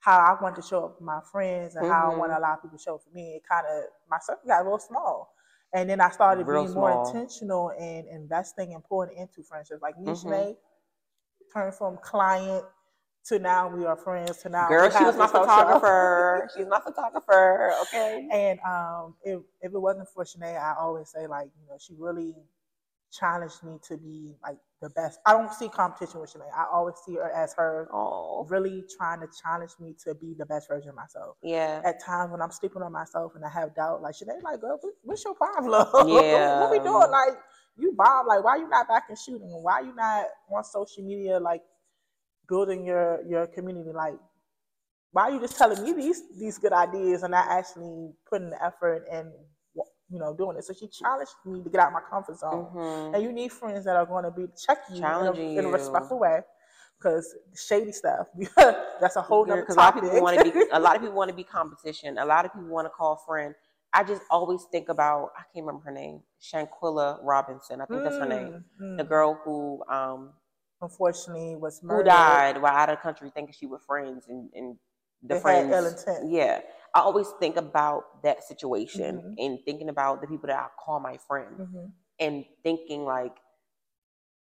how 0.00 0.18
I 0.18 0.42
want 0.42 0.56
to 0.56 0.62
show 0.62 0.86
up 0.86 0.98
for 0.98 1.04
my 1.04 1.20
friends 1.30 1.76
and 1.76 1.84
how 1.86 2.12
I 2.12 2.16
want 2.16 2.32
to 2.32 2.38
allow 2.38 2.56
people 2.56 2.76
to 2.78 2.82
show 2.82 2.96
up 2.96 3.02
for 3.04 3.10
me, 3.10 3.34
it 3.36 3.42
kind 3.48 3.66
of 3.66 3.84
my 4.10 4.18
circle 4.20 4.48
got 4.48 4.62
a 4.62 4.64
little 4.64 4.78
small. 4.78 5.34
And 5.72 5.88
then 5.88 6.00
I 6.00 6.10
started 6.10 6.46
Real 6.46 6.64
being 6.64 6.74
more 6.74 6.90
small. 6.90 7.06
intentional 7.06 7.70
in 7.70 8.06
investing 8.08 8.74
and 8.74 8.82
pouring 8.84 9.16
into 9.16 9.42
friendships. 9.42 9.80
Like 9.80 9.98
me, 9.98 10.12
Mhm. 10.12 10.56
Turned 11.52 11.74
from 11.74 11.98
client 12.02 12.64
to 13.26 13.38
now 13.38 13.68
we 13.68 13.84
are 13.84 13.96
friends 13.96 14.38
to 14.38 14.48
now. 14.48 14.68
Girl, 14.68 14.90
she 14.90 15.04
was 15.04 15.16
my 15.16 15.24
this 15.24 15.32
whole 15.32 15.42
show. 15.44 15.46
photographer. 15.48 16.48
She's 16.56 16.66
my 16.66 16.80
photographer. 16.80 17.72
Okay. 17.82 18.28
And 18.32 18.58
um, 18.60 19.14
if 19.22 19.40
if 19.60 19.72
it 19.72 19.78
wasn't 19.80 20.08
for 20.08 20.24
Shanae, 20.24 20.60
I 20.60 20.74
always 20.78 21.08
say 21.10 21.26
like 21.26 21.48
you 21.60 21.66
know 21.68 21.76
she 21.78 21.94
really 21.98 22.34
challenged 23.12 23.62
me 23.62 23.78
to 23.88 23.96
be 23.98 24.34
like 24.42 24.56
the 24.80 24.88
best. 24.90 25.20
I 25.26 25.32
don't 25.32 25.52
see 25.52 25.68
competition 25.68 26.20
with 26.20 26.32
Shanae. 26.32 26.50
I 26.56 26.64
always 26.72 26.94
see 27.06 27.14
her 27.16 27.30
as 27.30 27.52
her 27.54 27.88
Oh, 27.92 28.46
really 28.48 28.84
trying 28.96 29.20
to 29.20 29.28
challenge 29.42 29.72
me 29.78 29.94
to 30.04 30.14
be 30.14 30.34
the 30.36 30.46
best 30.46 30.66
version 30.68 30.88
of 30.88 30.96
myself. 30.96 31.36
yeah. 31.42 31.82
At 31.84 32.02
times 32.04 32.32
when 32.32 32.40
I'm 32.42 32.50
sleeping 32.50 32.82
on 32.82 32.90
myself 32.92 33.32
and 33.36 33.44
I 33.44 33.50
have 33.50 33.74
doubt, 33.76 34.02
like 34.02 34.14
Shanae, 34.14 34.42
like 34.42 34.60
girl, 34.60 34.80
what's 35.02 35.24
your 35.24 35.34
problem? 35.34 35.86
Yeah. 36.08 36.60
what 36.60 36.70
we 36.70 36.78
doing? 36.78 37.10
Like 37.10 37.38
you 37.76 37.92
bomb. 37.96 38.26
Like 38.26 38.42
why 38.42 38.56
you 38.56 38.68
not 38.68 38.88
back 38.88 39.04
in 39.10 39.16
shooting? 39.16 39.48
Why 39.62 39.80
you 39.80 39.94
not 39.94 40.24
on 40.50 40.64
social 40.64 41.04
media? 41.04 41.38
Like 41.38 41.62
building 42.48 42.84
your 42.84 43.22
your 43.26 43.46
community? 43.46 43.90
Like 43.92 44.18
why 45.12 45.24
are 45.24 45.32
you 45.32 45.40
just 45.40 45.56
telling 45.56 45.82
me 45.82 45.92
these 45.92 46.22
these 46.38 46.58
good 46.58 46.72
ideas 46.72 47.22
and 47.22 47.32
not 47.32 47.46
actually 47.48 48.12
putting 48.28 48.50
the 48.50 48.64
effort 48.64 49.06
and 49.10 49.30
you 50.10 50.18
know 50.18 50.34
doing 50.34 50.56
it? 50.56 50.64
So 50.64 50.72
she 50.72 50.88
challenged 50.88 51.32
me 51.44 51.62
to 51.62 51.70
get 51.70 51.80
out 51.80 51.88
of 51.88 51.92
my 51.92 52.00
comfort 52.10 52.38
zone. 52.38 52.66
Mhm. 52.74 53.14
And 53.14 53.22
you 53.22 53.32
need 53.32 53.52
friends 53.52 53.84
that 53.84 53.96
are 53.96 54.06
going 54.06 54.24
to 54.24 54.30
be 54.30 54.46
checking 54.66 54.96
you 54.96 55.02
in 55.02 55.04
a, 55.04 55.08
Challenging 55.08 55.56
in 55.56 55.64
a 55.66 55.68
respectful 55.68 56.18
way, 56.18 56.40
because 56.98 57.34
shady 57.54 57.92
stuff. 57.92 58.26
that's 59.00 59.16
a 59.16 59.22
whole 59.22 59.44
nother 59.44 59.60
Because 59.62 59.76
a 59.76 59.80
lot 59.80 59.96
of 59.96 60.02
people 60.02 60.22
want 60.22 60.38
to 60.38 60.44
be 60.44 60.64
a 60.72 60.80
lot 60.80 60.96
of 60.96 61.02
people 61.02 61.16
want 61.16 61.28
to 61.30 61.36
be 61.36 61.44
competition. 61.44 62.16
A 62.18 62.24
lot 62.24 62.46
of 62.46 62.52
people 62.52 62.68
want 62.68 62.86
to 62.86 62.90
call 62.90 63.16
friend. 63.16 63.54
I 63.94 64.02
just 64.04 64.22
always 64.30 64.64
think 64.72 64.88
about 64.88 65.32
I 65.36 65.42
can't 65.52 65.66
remember 65.66 65.84
her 65.84 65.92
name, 65.92 66.22
Shanquella 66.40 67.18
Robinson. 67.22 67.82
I 67.82 67.84
think 67.84 68.02
that's 68.02 68.16
her 68.16 68.26
name. 68.26 68.64
Mm, 68.80 68.96
The 68.96 69.04
mm. 69.04 69.08
girl 69.08 69.38
who 69.44 69.84
um 69.92 70.32
unfortunately 70.82 71.56
was 71.56 71.82
murdered. 71.82 72.02
who 72.02 72.08
died 72.10 72.60
while 72.60 72.74
out 72.76 72.88
of 72.90 73.00
country 73.00 73.30
thinking 73.34 73.54
she 73.58 73.66
was 73.66 73.80
friends 73.86 74.26
and, 74.28 74.50
and 74.54 74.76
the 75.22 75.34
They 75.36 75.40
friends 75.40 76.04
yeah 76.26 76.60
i 76.94 77.00
always 77.00 77.28
think 77.40 77.56
about 77.56 78.22
that 78.22 78.42
situation 78.44 79.16
Mhm. 79.16 79.34
and 79.38 79.58
thinking 79.64 79.88
about 79.88 80.20
the 80.20 80.26
people 80.26 80.48
that 80.48 80.58
i 80.58 80.68
call 80.82 81.00
my 81.00 81.16
friend 81.16 81.56
Mhm. 81.58 81.92
and 82.18 82.44
thinking 82.62 83.04
like 83.04 83.36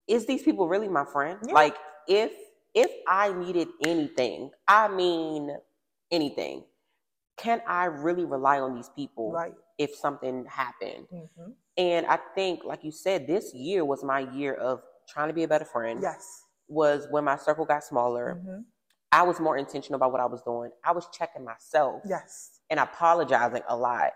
is 0.08 0.26
these 0.26 0.44
people 0.44 0.68
really 0.68 0.88
my 0.88 1.06
friend 1.06 1.40
Yeah. 1.48 1.54
like 1.54 1.78
if 2.08 2.32
if 2.74 2.92
i 3.08 3.32
needed 3.32 3.70
anything 3.86 4.52
i 4.68 4.88
mean 4.88 5.58
anything 6.12 6.64
can 7.38 7.62
i 7.68 7.86
really 7.86 8.26
rely 8.26 8.60
on 8.60 8.76
these 8.76 8.90
people 8.90 9.32
Right. 9.32 9.56
if 9.78 9.96
something 9.96 10.46
happened 10.46 11.08
hmm 11.10 11.52
and 11.78 12.06
i 12.06 12.18
think 12.36 12.64
like 12.64 12.84
you 12.84 12.92
said 12.92 13.28
this 13.28 13.54
year 13.54 13.84
was 13.84 14.04
my 14.04 14.20
year 14.20 14.54
of 14.54 14.82
trying 15.08 15.28
to 15.30 15.34
be 15.34 15.44
a 15.44 15.48
better 15.48 15.66
friend 15.66 16.00
Yes. 16.02 16.44
was 16.68 17.08
when 17.12 17.24
my 17.24 17.38
circle 17.38 17.66
got 17.66 17.84
smaller 17.84 18.42
hmm 18.44 18.62
I 19.12 19.22
was 19.24 19.40
more 19.40 19.56
intentional 19.58 19.96
about 19.96 20.12
what 20.12 20.20
I 20.20 20.26
was 20.26 20.42
doing. 20.42 20.72
I 20.84 20.92
was 20.92 21.08
checking 21.08 21.46
myself 21.46 22.02
Yes. 22.06 22.60
and 22.70 22.82
apologizing 22.82 23.62
a 23.70 23.78
lot 23.78 24.12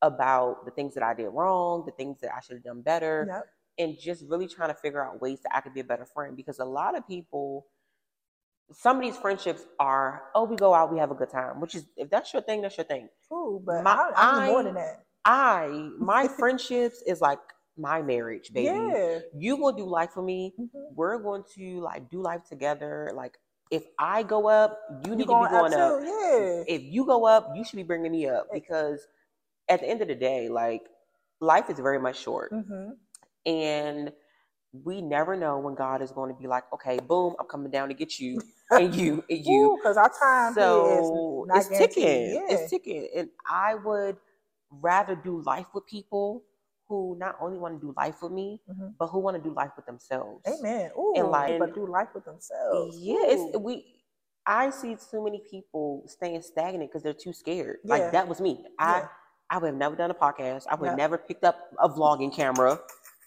about 0.00 0.64
the 0.64 0.70
things 0.70 0.94
that 0.94 1.02
I 1.02 1.12
did 1.12 1.28
wrong, 1.30 1.82
the 1.84 1.90
things 1.92 2.20
that 2.20 2.32
I 2.32 2.38
should 2.40 2.56
have 2.56 2.62
done 2.62 2.80
better, 2.82 3.26
Yep. 3.28 3.46
and 3.78 3.98
just 3.98 4.22
really 4.28 4.46
trying 4.46 4.68
to 4.68 4.74
figure 4.74 5.04
out 5.04 5.20
ways 5.20 5.40
that 5.42 5.56
I 5.56 5.60
could 5.60 5.74
be 5.74 5.80
a 5.80 5.84
better 5.84 6.04
friend. 6.06 6.36
Because 6.36 6.60
a 6.60 6.64
lot 6.64 6.96
of 6.96 7.04
people, 7.08 7.66
some 8.72 8.98
of 8.98 9.02
these 9.02 9.16
friendships 9.16 9.64
are, 9.80 10.24
oh, 10.36 10.44
we 10.44 10.54
go 10.54 10.72
out, 10.72 10.92
we 10.92 11.00
have 11.00 11.10
a 11.10 11.14
good 11.16 11.30
time, 11.30 11.60
which 11.60 11.74
is, 11.74 11.86
if 11.96 12.08
that's 12.08 12.32
your 12.32 12.42
thing, 12.42 12.62
that's 12.62 12.76
your 12.76 12.84
thing. 12.86 13.08
Cool, 13.28 13.58
but 13.58 13.82
My- 13.82 14.12
I, 14.14 14.38
I 14.38 14.40
need 14.46 14.52
more 14.52 14.62
than 14.62 14.74
that. 14.74 15.04
I, 15.24 15.90
my 15.98 16.28
friendships 16.28 17.02
is 17.06 17.20
like 17.20 17.40
my 17.76 18.02
marriage, 18.02 18.52
baby. 18.52 18.68
Yeah. 18.68 19.18
You 19.36 19.56
gonna 19.58 19.76
do 19.76 19.84
life 19.86 20.10
for 20.12 20.22
me. 20.22 20.54
Mhm. 20.58 20.68
We're 20.94 21.18
going 21.18 21.44
to 21.56 21.80
like 21.80 22.08
do 22.10 22.20
life 22.22 22.44
together. 22.48 23.10
Like, 23.14 23.38
if 23.70 23.84
I 23.98 24.22
go 24.22 24.48
up, 24.48 24.78
you 25.04 25.10
You 25.10 25.16
need 25.16 25.24
to 25.24 25.26
be 25.28 25.46
going 25.48 25.74
up 25.74 25.80
up. 25.80 26.00
too? 26.00 26.06
Yeah. 26.06 26.64
if 26.68 26.82
you 26.82 27.04
go 27.06 27.26
up, 27.26 27.50
you 27.56 27.64
should 27.64 27.76
be 27.76 27.82
bringing 27.82 28.12
me 28.12 28.26
up 28.28 28.46
because 28.52 29.06
at 29.68 29.80
the 29.80 29.88
end 29.88 30.02
of 30.02 30.08
the 30.08 30.14
day, 30.14 30.48
like 30.48 30.82
life 31.40 31.68
is 31.70 31.78
very 31.78 31.98
much 31.98 32.18
short, 32.18 32.50
hmm 32.52 32.90
and 33.46 34.12
we 34.84 35.00
never 35.00 35.36
know 35.36 35.58
when 35.58 35.74
God 35.74 36.02
is 36.02 36.10
going 36.10 36.34
to 36.34 36.40
be 36.40 36.48
like, 36.48 36.64
okay, 36.72 36.98
boom, 36.98 37.36
I'm 37.38 37.46
coming 37.46 37.70
down 37.70 37.88
to 37.88 37.94
get 37.94 38.18
you 38.18 38.40
and 38.72 38.94
you 38.94 39.22
and 39.30 39.44
you. 39.46 39.76
because 39.80 39.96
our 39.96 40.08
time 40.08 40.54
So 40.54 41.46
it's 41.54 41.68
ticking. 41.68 42.34
Yeah. 42.34 42.46
It's 42.48 42.70
ticking, 42.70 43.08
and 43.14 43.28
I 43.48 43.74
would 43.76 44.16
rather 44.70 45.14
do 45.14 45.42
life 45.42 45.66
with 45.74 45.86
people 45.86 46.42
who 46.88 47.16
not 47.18 47.36
only 47.40 47.58
want 47.58 47.80
to 47.80 47.86
do 47.86 47.94
life 47.96 48.22
with 48.22 48.32
me, 48.32 48.60
Mhm. 48.70 48.94
but 48.98 49.06
who 49.08 49.18
want 49.20 49.36
to 49.36 49.42
do 49.42 49.54
life 49.54 49.72
with 49.76 49.86
themselves. 49.86 50.42
Amen. 50.46 50.90
Ooh, 50.98 51.14
And 51.16 51.30
like- 51.30 51.58
but 51.58 51.74
do 51.74 51.86
life 51.86 52.08
with 52.14 52.24
themselves. 52.24 52.96
Yeah, 52.98 53.16
it's 53.22 53.56
we. 53.58 54.02
I 54.46 54.68
see 54.70 54.94
too 54.96 55.24
many 55.24 55.38
people 55.50 56.02
staying 56.06 56.42
stagnant 56.42 56.90
because 56.90 57.02
they're 57.02 57.14
too 57.14 57.32
scared. 57.32 57.78
Yeah. 57.84 57.94
Like 57.96 58.12
that 58.12 58.28
was 58.28 58.40
me. 58.40 58.66
I 58.78 58.98
Yeah. 58.98 59.08
I 59.50 59.58
would 59.58 59.66
have 59.68 59.76
never 59.76 59.94
done 59.96 60.10
a 60.10 60.14
podcast. 60.14 60.66
I 60.68 60.74
would 60.74 60.88
have 60.88 60.98
Yeah. 60.98 61.04
never 61.04 61.18
picked 61.18 61.44
up 61.44 61.56
a 61.78 61.88
vlogging 61.88 62.32
camera 62.32 62.78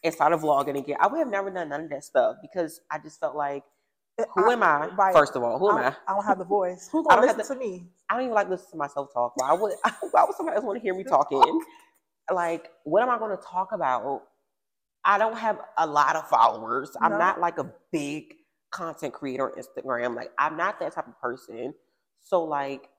and 0.04 0.14
started 0.14 0.38
vlogging 0.40 0.78
again. 0.78 0.98
I 1.00 1.08
would 1.08 1.18
have 1.20 1.28
never 1.30 1.50
done 1.50 1.70
none 1.70 1.82
of 1.86 1.90
that 1.90 2.04
stuff 2.04 2.38
because 2.42 2.82
I 2.92 2.98
just 3.00 3.20
felt 3.20 3.36
like, 3.36 3.64
who 4.34 4.50
am 4.52 4.62
I? 4.64 4.88
right. 4.96 5.14
First 5.16 5.36
of 5.36 5.44
all, 5.44 5.58
who 5.60 5.70
am 5.70 5.78
I, 5.78 5.96
I? 6.08 6.14
don't- 6.14 6.26
have 6.26 6.38
the 6.40 6.46
voice. 6.46 6.88
Who's 6.92 7.06
gonna 7.08 7.22
listen 7.22 7.38
have 7.38 7.48
to 7.48 7.56
me? 7.56 7.88
I 8.10 8.14
don't 8.16 8.24
even 8.24 8.34
like 8.36 8.50
listening 8.50 8.72
to 8.72 8.78
myself 8.78 9.12
talk. 9.14 9.34
Why 9.38 9.54
would 9.54 9.74
why 10.12 10.24
would 10.24 10.36
somebody 10.36 10.56
else 10.56 10.66
want 10.66 10.78
to 10.78 10.82
hear 10.82 10.94
me 10.96 11.04
talking? 11.04 11.42
Like, 12.34 12.72
what 12.84 13.04
am 13.04 13.10
I 13.10 13.18
going 13.18 13.36
to 13.36 13.44
talk 13.44 13.72
about? 13.72 14.24
I 15.06 15.18
don't 15.18 15.38
have 15.38 15.60
a 15.78 15.88
lot 15.88 16.16
of 16.16 16.28
followers. 16.28 16.96
I'm 17.02 17.18
not 17.18 17.40
like 17.40 17.58
a 17.60 17.72
big 17.92 18.34
content 18.72 19.14
creator 19.14 19.52
on 19.52 19.62
Instagram. 19.62 20.16
Like, 20.16 20.32
I'm 20.38 20.58
not 20.58 20.80
that 20.82 20.94
type 20.94 21.08
of 21.08 21.20
person. 21.22 21.74
So, 22.22 22.44
like, 22.44 22.90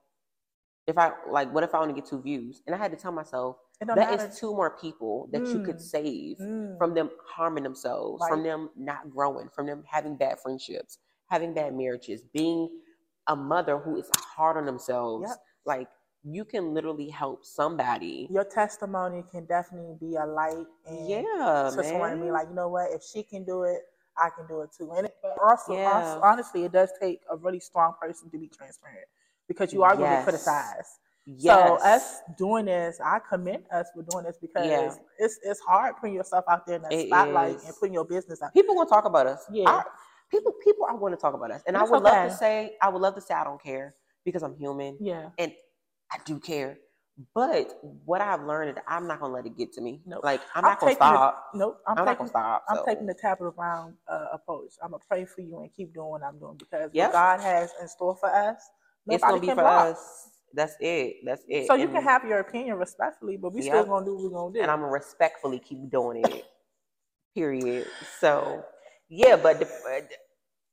if 0.87 0.97
I 0.97 1.11
like, 1.29 1.53
what 1.53 1.63
if 1.63 1.75
I 1.75 1.79
only 1.79 1.93
get 1.93 2.05
two 2.07 2.21
views? 2.21 2.63
And 2.65 2.75
I 2.75 2.79
had 2.79 2.89
to 2.91 2.97
tell 2.97 3.11
myself 3.11 3.57
that 3.79 3.95
matter. 3.95 4.25
is 4.27 4.39
two 4.39 4.51
more 4.55 4.71
people 4.81 5.29
that 5.31 5.45
you 5.53 5.59
could 5.63 5.75
Mm. 5.75 5.81
save 5.81 6.37
Mm. 6.39 6.77
from 6.79 6.95
them 6.95 7.11
harming 7.27 7.63
themselves, 7.63 8.25
from 8.27 8.41
them 8.43 8.71
not 8.75 9.09
growing, 9.11 9.49
from 9.49 9.67
them 9.67 9.83
having 9.87 10.17
bad 10.17 10.39
friendships, 10.39 10.97
having 11.29 11.53
bad 11.53 11.75
marriages, 11.75 12.23
being 12.33 12.69
a 13.27 13.35
mother 13.35 13.77
who 13.77 13.97
is 13.97 14.09
hard 14.35 14.57
on 14.57 14.65
themselves. 14.65 15.29
Yep. 15.29 15.37
Like 15.65 15.89
you 16.23 16.43
can 16.45 16.73
literally 16.73 17.09
help 17.09 17.45
somebody. 17.45 18.27
Your 18.31 18.43
testimony 18.43 19.23
can 19.31 19.45
definitely 19.45 19.95
be 19.99 20.15
a 20.15 20.25
light 20.25 20.65
and 20.85 21.07
Yeah, 21.09 21.71
to 21.75 21.83
someone 21.83 22.11
and 22.11 22.21
be 22.21 22.31
like, 22.31 22.47
you 22.49 22.55
know 22.55 22.67
what, 22.69 22.91
if 22.91 23.01
she 23.03 23.23
can 23.23 23.45
do 23.45 23.63
it, 23.63 23.81
I 24.17 24.29
can 24.35 24.45
do 24.47 24.61
it 24.61 24.71
too. 24.77 24.91
And 24.91 25.07
it, 25.07 25.15
also, 25.41 25.73
Yeah. 25.73 25.93
also, 25.95 26.21
honestly, 26.21 26.65
it 26.65 26.71
does 26.73 26.91
take 27.01 27.21
a 27.29 27.37
really 27.37 27.59
strong 27.59 27.93
person 28.01 28.29
to 28.31 28.37
be 28.37 28.47
transparent 28.49 29.05
because 29.47 29.71
you 29.73 29.83
are 29.83 29.95
going 29.95 30.09
to 30.09 30.15
Yes. 30.15 30.23
criticized. 30.25 30.99
Yes. 31.25 31.53
So 31.55 31.75
us 31.87 32.21
doing 32.37 32.65
this, 32.65 32.99
I 33.03 33.19
commend 33.19 33.63
us 33.71 33.87
for 33.93 34.03
doing 34.03 34.25
this 34.25 34.37
because 34.41 34.65
Yeah. 34.65 34.95
it's 35.19 35.39
it's 35.43 35.59
hard 35.61 35.95
putting 35.97 36.15
yourself 36.15 36.43
out 36.49 36.65
there 36.65 36.77
in 36.77 36.81
that 36.81 36.91
It 36.93 37.07
spotlight 37.07 37.55
is. 37.55 37.65
and 37.65 37.75
putting 37.77 37.93
your 37.93 38.05
business 38.05 38.41
out. 38.41 38.53
people 38.53 38.75
gonna 38.75 38.89
talk 38.89 39.05
about 39.05 39.27
us. 39.27 39.45
Yeah. 39.51 39.69
I- 39.69 39.83
people 40.31 40.51
people 40.63 40.85
are 40.85 40.97
going 40.97 41.11
to 41.11 41.17
talk 41.17 41.33
about 41.33 41.51
us, 41.51 41.61
and 41.67 41.75
I 41.77 41.81
That's 41.81 41.91
would 41.91 42.03
love 42.03 42.23
to 42.29 42.35
say 42.35 42.77
I 42.81 42.89
would 42.89 43.01
love 43.01 43.15
to 43.15 43.21
say 43.21 43.33
I 43.35 43.43
don't 43.43 43.61
care 43.61 43.95
because 44.25 44.43
I'm 44.43 44.55
human 44.55 44.97
Yeah. 44.99 45.29
and 45.37 45.53
I 46.11 46.17
do 46.25 46.39
care. 46.39 46.77
But 47.35 47.73
what 48.05 48.21
I've 48.21 48.43
learned 48.43 48.69
is 48.71 48.83
I'm 48.87 49.05
not 49.05 49.19
gonna 49.19 49.33
let 49.33 49.45
it 49.45 49.57
get 49.57 49.73
to 49.73 49.81
me. 49.81 50.01
Nope. 50.05 50.21
Like 50.23 50.41
I'm 50.55 50.63
not 50.63 50.79
gonna 50.79 50.93
taking 50.93 50.99
the- 50.99 51.13
stop. 51.15 51.45
nope. 51.53 51.81
I'm, 51.85 51.97
I'm, 51.97 52.05
not 52.05 52.17
gonna 52.17 52.29
stop. 52.29 52.63
I'm 52.69 52.85
taking 52.85 53.05
the 53.07 53.13
tap 53.13 53.41
of 53.41 53.45
the 53.47 53.51
ground 53.51 53.95
uh, 54.07 54.27
approach. 54.31 54.71
I'm 54.81 54.91
gonna 54.91 55.03
pray 55.05 55.25
for 55.25 55.41
you 55.41 55.59
and 55.59 55.73
keep 55.73 55.93
doing 55.93 56.07
what 56.09 56.23
I'm 56.23 56.39
doing 56.39 56.55
because 56.57 56.91
Yep. 56.93 57.07
what 57.09 57.13
God 57.13 57.41
has 57.41 57.71
in 57.81 57.89
store 57.89 58.15
for 58.15 58.29
us, 58.33 58.57
it's 59.07 59.21
gonna 59.23 59.41
be 59.41 59.47
for 59.47 59.55
block. 59.55 59.87
us. 59.97 60.29
That's 60.53 60.75
it. 60.79 61.17
That's 61.25 61.43
it. 61.49 61.67
So 61.67 61.73
you 61.73 61.83
And- 61.83 61.93
can 61.93 62.03
have 62.03 62.23
your 62.23 62.39
opinion 62.39 62.77
respectfully, 62.77 63.35
but 63.35 63.51
we 63.53 63.63
still 63.63 63.83
gonna 63.85 64.05
do 64.05 64.15
what 64.15 64.23
we're 64.23 64.29
gonna 64.29 64.53
do. 64.53 64.61
and 64.61 64.71
I'm 64.71 64.79
gonna 64.79 64.91
respectfully 64.91 65.59
keep 65.59 65.89
doing 65.91 66.23
it. 66.23 66.45
Period. 67.35 67.85
So 68.19 68.63
yeah, 69.09 69.35
but 69.35 69.59
the, 69.59 69.65
uh, 69.65 70.01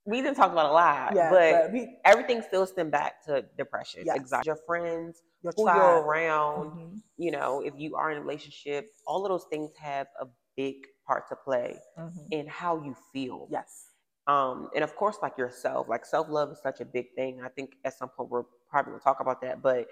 we 0.06 0.22
didn't 0.22 0.36
talk 0.36 0.52
about 0.52 0.70
a 0.70 0.72
lot, 0.72 1.14
yeah, 1.14 1.30
but, 1.30 1.72
we, 1.72 1.98
everything 2.04 2.42
still 2.42 2.66
stem 2.66 2.90
back 2.90 3.24
to 3.26 3.42
depression, 3.56 4.04
Yes. 4.04 4.16
anxiety. 4.16 4.46
Your 4.46 4.56
friends, 4.66 5.22
your 5.42 5.52
who 5.56 5.62
you're 5.64 5.74
tribe. 5.74 6.04
around, 6.04 6.70
Mhm, 6.72 7.02
you 7.18 7.30
know, 7.30 7.60
if 7.62 7.74
you 7.76 7.96
are 7.96 8.10
in 8.10 8.18
a 8.18 8.20
relationship, 8.20 8.92
all 9.06 9.24
of 9.24 9.30
those 9.30 9.44
things 9.50 9.74
have 9.76 10.06
a 10.20 10.26
big 10.56 10.86
part 11.06 11.28
to 11.28 11.36
play 11.36 11.78
mhm. 11.98 12.26
in 12.30 12.46
how 12.46 12.82
you 12.82 12.94
feel. 13.12 13.48
Yes. 13.50 13.90
Um, 14.26 14.70
and 14.74 14.82
of 14.82 14.96
course, 14.96 15.18
like 15.22 15.38
yourself, 15.38 15.88
like 15.88 16.04
self 16.04 16.28
love 16.28 16.50
is 16.52 16.58
such 16.60 16.80
a 16.80 16.84
big 16.84 17.14
thing. 17.14 17.40
I 17.42 17.48
think 17.48 17.76
at 17.84 17.94
some 17.94 18.08
point 18.08 18.28
we're 18.30 18.44
probably 18.68 18.92
gonna 18.92 19.02
talk 19.02 19.20
about 19.20 19.40
that, 19.42 19.62
but 19.62 19.88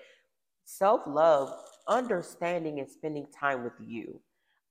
self 0.64 1.02
love, 1.06 1.52
understanding 1.88 2.80
and 2.80 2.88
spending 2.90 3.26
time 3.28 3.62
with 3.64 3.74
you. 3.80 4.20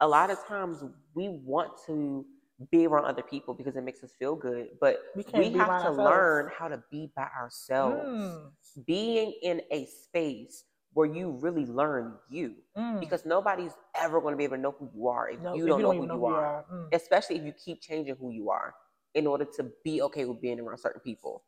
A 0.01 0.07
lot 0.07 0.29
of 0.31 0.43
times 0.45 0.83
we 1.13 1.29
want 1.29 1.71
to 1.85 2.25
be 2.71 2.85
around 2.87 3.05
other 3.05 3.21
people 3.23 3.53
because 3.53 3.75
it 3.75 3.83
makes 3.83 4.03
us 4.03 4.11
feel 4.17 4.35
good, 4.35 4.69
but 4.79 4.97
We 5.15 5.23
we, 5.33 5.45
have 5.51 5.67
to 5.67 5.71
ourselves. 5.71 5.97
learn 5.97 6.49
how 6.57 6.67
to 6.67 6.83
be 6.91 7.11
by 7.15 7.27
ourselves. 7.37 8.03
Mm, 8.05 8.51
Being 8.85 9.33
in 9.41 9.61
a 9.71 9.85
space 9.85 10.65
where 10.93 11.07
you 11.07 11.31
really 11.31 11.65
learn 11.65 12.13
you 12.29 12.53
mm. 12.77 12.99
because 12.99 13.25
nobody's 13.25 13.73
ever 13.99 14.21
going 14.21 14.33
to 14.33 14.37
be 14.37 14.43
able 14.43 14.57
to 14.57 14.61
know 14.61 14.75
who 14.77 14.89
you 14.95 15.07
are 15.07 15.29
if 15.29 15.39
No, 15.41 15.55
you 15.55 15.63
if 15.63 15.69
don't 15.69 15.81
know 15.81 15.93
even 15.93 16.09
who 16.09 16.15
you 16.17 16.25
are 16.25 16.65
Mm. 16.71 16.87
especially 16.93 17.37
if 17.37 17.43
you 17.43 17.51
keep 17.53 17.81
changing 17.81 18.15
who 18.15 18.29
you 18.31 18.49
are 18.51 18.75
in 19.15 19.25
order 19.27 19.45
to 19.57 19.71
be 19.83 20.01
okay 20.03 20.25
with 20.25 20.39
being 20.41 20.59
around 20.59 20.77
certain 20.77 21.01
people. 21.01 21.43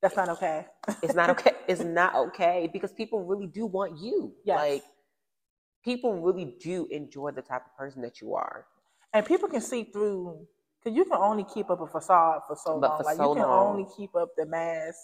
That's 0.00 0.16
not 0.16 0.28
okay. 0.30 0.66
It's 1.02 1.14
not 1.14 1.30
okay. 1.30 1.52
it's 1.68 1.82
not 1.82 2.14
okay 2.14 2.68
because 2.72 2.92
people 2.92 3.24
really 3.24 3.46
do 3.46 3.66
want 3.66 3.98
you. 3.98 4.32
Yes. 4.44 4.56
Like 4.58 4.82
people 5.84 6.20
really 6.20 6.56
do 6.60 6.86
enjoy 6.90 7.30
the 7.32 7.42
type 7.42 7.62
of 7.66 7.76
person 7.76 8.02
that 8.02 8.20
you 8.20 8.34
are. 8.34 8.66
And 9.12 9.24
people 9.26 9.48
can 9.48 9.60
see 9.60 9.84
through 9.84 10.46
because 10.82 10.96
you 10.96 11.04
can 11.04 11.14
only 11.18 11.44
keep 11.44 11.70
up 11.70 11.80
a 11.80 11.86
facade 11.86 12.42
for 12.46 12.56
so 12.56 12.78
But 12.78 12.90
long. 12.90 12.98
for 12.98 13.04
like 13.04 13.16
so 13.16 13.28
you 13.30 13.40
can 13.40 13.48
long. 13.48 13.68
only 13.76 13.86
keep 13.96 14.14
up 14.14 14.30
the 14.36 14.46
mask 14.46 14.98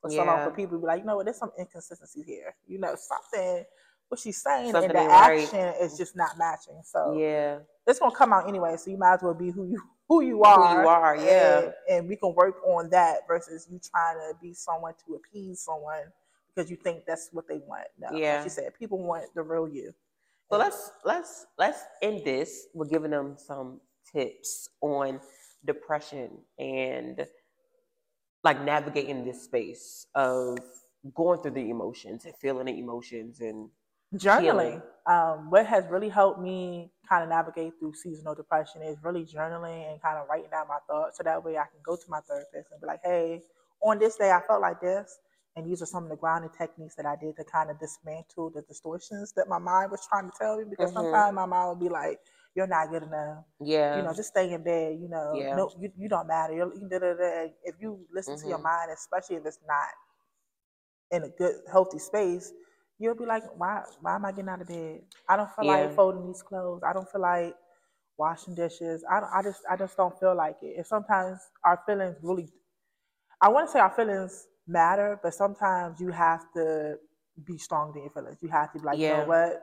for 0.00 0.10
so 0.10 0.24
long 0.24 0.44
for 0.44 0.50
people 0.54 0.76
to 0.76 0.80
be 0.82 0.86
like, 0.86 1.00
you 1.00 1.06
know 1.06 1.16
what, 1.16 1.24
there's 1.26 1.38
some 1.38 1.52
inconsistencies 1.58 2.24
here. 2.26 2.54
You 2.66 2.78
know, 2.78 2.94
something 2.96 3.64
what 4.08 4.20
she's 4.20 4.40
saying 4.40 4.70
Something 4.70 4.90
and 4.90 4.98
the 5.00 5.08
right. 5.08 5.40
action 5.40 5.74
is 5.82 5.96
just 5.98 6.14
not 6.16 6.38
matching. 6.38 6.80
So 6.84 7.16
Yeah. 7.18 7.58
it's 7.86 7.98
gonna 7.98 8.14
come 8.14 8.32
out 8.32 8.48
anyway. 8.48 8.76
So 8.76 8.90
you 8.90 8.98
might 8.98 9.14
as 9.14 9.22
well 9.22 9.34
be 9.34 9.50
who 9.50 9.66
you 9.66 9.82
who 10.08 10.20
you 10.20 10.42
are. 10.44 10.76
Who 10.76 10.82
you 10.82 10.88
are, 10.88 11.16
yeah. 11.16 11.58
And, 11.58 11.72
and 11.90 12.08
we 12.08 12.14
can 12.16 12.32
work 12.34 12.62
on 12.64 12.88
that 12.90 13.26
versus 13.26 13.66
you 13.70 13.80
trying 13.80 14.16
to 14.18 14.34
be 14.40 14.54
someone 14.54 14.94
to 15.06 15.14
appease 15.16 15.60
someone 15.60 16.04
because 16.54 16.70
you 16.70 16.76
think 16.76 17.04
that's 17.06 17.30
what 17.32 17.48
they 17.48 17.58
want. 17.66 17.88
No, 17.98 18.08
like 18.12 18.22
Yeah. 18.22 18.44
she 18.44 18.48
said, 18.48 18.72
people 18.78 18.98
want 18.98 19.24
the 19.34 19.42
real 19.42 19.66
you. 19.68 19.92
So 20.50 20.58
let's 20.58 20.92
let's 21.04 21.46
let's 21.58 21.80
end 22.02 22.24
this. 22.24 22.68
We're 22.74 22.86
giving 22.86 23.10
them 23.10 23.36
some 23.36 23.80
tips 24.12 24.68
on 24.80 25.20
depression 25.64 26.38
and 26.58 27.26
like 28.44 28.62
navigating 28.64 29.24
this 29.24 29.42
space 29.42 30.06
of 30.14 30.58
going 31.14 31.40
through 31.42 31.50
the 31.52 31.68
emotions 31.70 32.24
and 32.24 32.34
feeling 32.36 32.66
the 32.66 32.78
emotions 32.78 33.40
and 33.40 33.68
journaling. 34.14 34.80
um, 35.06 35.50
what 35.50 35.66
has 35.66 35.84
really 35.90 36.08
helped 36.08 36.40
me 36.40 36.92
kind 37.08 37.24
of 37.24 37.28
navigate 37.28 37.72
through 37.80 37.92
seasonal 37.94 38.34
depression 38.34 38.82
is 38.82 38.96
really 39.02 39.24
journaling 39.24 39.90
and 39.90 40.00
kind 40.00 40.16
of 40.16 40.28
writing 40.28 40.50
down 40.50 40.66
my 40.68 40.78
thoughts 40.88 41.18
so 41.18 41.24
that 41.24 41.42
way 41.42 41.56
i 41.58 41.64
can 41.64 41.80
go 41.84 41.96
to 41.96 42.02
my 42.08 42.20
therapist 42.20 42.70
and 42.70 42.80
be 42.80 42.86
like 42.86 43.00
hey 43.02 43.42
on 43.82 43.98
this 43.98 44.16
day 44.16 44.30
i 44.30 44.40
felt 44.46 44.60
like 44.60 44.80
this 44.80 45.18
and 45.56 45.66
these 45.66 45.82
are 45.82 45.86
some 45.86 46.04
of 46.04 46.10
the 46.10 46.16
grounding 46.16 46.50
techniques 46.56 46.94
that 46.96 47.06
i 47.06 47.16
did 47.16 47.36
to 47.36 47.44
kind 47.44 47.70
of 47.70 47.78
dismantle 47.80 48.50
the 48.50 48.62
distortions 48.62 49.32
that 49.34 49.48
my 49.48 49.58
mind 49.58 49.90
was 49.90 50.06
trying 50.08 50.30
to 50.30 50.36
tell 50.38 50.58
me 50.58 50.64
because 50.70 50.92
Mhm. 50.92 50.92
sometimes 50.92 51.34
my 51.34 51.46
mind 51.46 51.70
would 51.70 51.84
be 51.84 51.90
like 51.92 52.20
you're 52.54 52.66
not 52.66 52.90
good 52.90 53.02
enough 53.02 53.44
yeah, 53.60 53.92
you 53.92 54.02
know 54.02 54.14
just 54.14 54.30
stay 54.30 54.52
in 54.52 54.62
bed 54.62 54.98
you 55.00 55.08
know 55.08 55.46
Yeah. 55.46 55.52
no 55.52 55.70
you, 55.80 55.90
you 55.98 56.08
don't 56.08 56.26
matter 56.28 56.54
You're, 56.54 56.74
you 56.74 56.88
da, 56.88 56.98
da, 56.98 57.14
da. 57.14 57.46
if 57.64 57.76
you 57.80 58.00
listen 58.12 58.36
to 58.38 58.48
your 58.48 58.58
Mhm. 58.58 58.62
mind 58.62 58.90
especially 58.92 59.36
if 59.36 59.46
it's 59.46 59.60
not 59.66 59.88
in 61.10 61.24
a 61.24 61.28
good 61.30 61.54
healthy 61.70 61.98
space 61.98 62.52
you'll 62.98 63.14
be 63.14 63.26
like 63.26 63.42
why 63.56 63.82
why 64.00 64.14
am 64.16 64.24
i 64.24 64.30
getting 64.32 64.48
out 64.48 64.60
of 64.60 64.68
bed 64.68 65.00
i 65.28 65.36
don't 65.36 65.50
feel 65.54 65.64
Yeah. 65.64 65.66
like 65.66 65.94
folding 65.94 66.26
these 66.26 66.42
clothes 66.42 66.82
i 66.86 66.92
don't 66.92 67.10
feel 67.10 67.20
like 67.20 67.54
washing 68.18 68.54
dishes 68.54 69.04
i, 69.10 69.20
don't, 69.20 69.30
I 69.34 69.42
just 69.42 69.62
i 69.70 69.76
just 69.76 69.96
don't 69.96 70.18
feel 70.18 70.36
like 70.36 70.56
it 70.62 70.76
and 70.76 70.86
sometimes 70.86 71.38
our 71.64 71.80
feelings 71.86 72.16
really 72.22 72.48
i 73.40 73.48
want 73.48 73.68
to 73.68 73.72
say 73.72 73.80
our 73.80 73.90
feelings 73.90 74.46
matter 74.66 75.18
but 75.22 75.34
sometimes 75.34 76.00
you 76.00 76.10
have 76.10 76.50
to 76.52 76.98
be 77.44 77.58
strong 77.58 77.92
in 77.94 78.02
your 78.02 78.10
feelings 78.10 78.36
you 78.40 78.48
have 78.48 78.72
to 78.72 78.78
be 78.78 78.84
like 78.84 78.98
you 78.98 79.08
know 79.08 79.24
what 79.24 79.62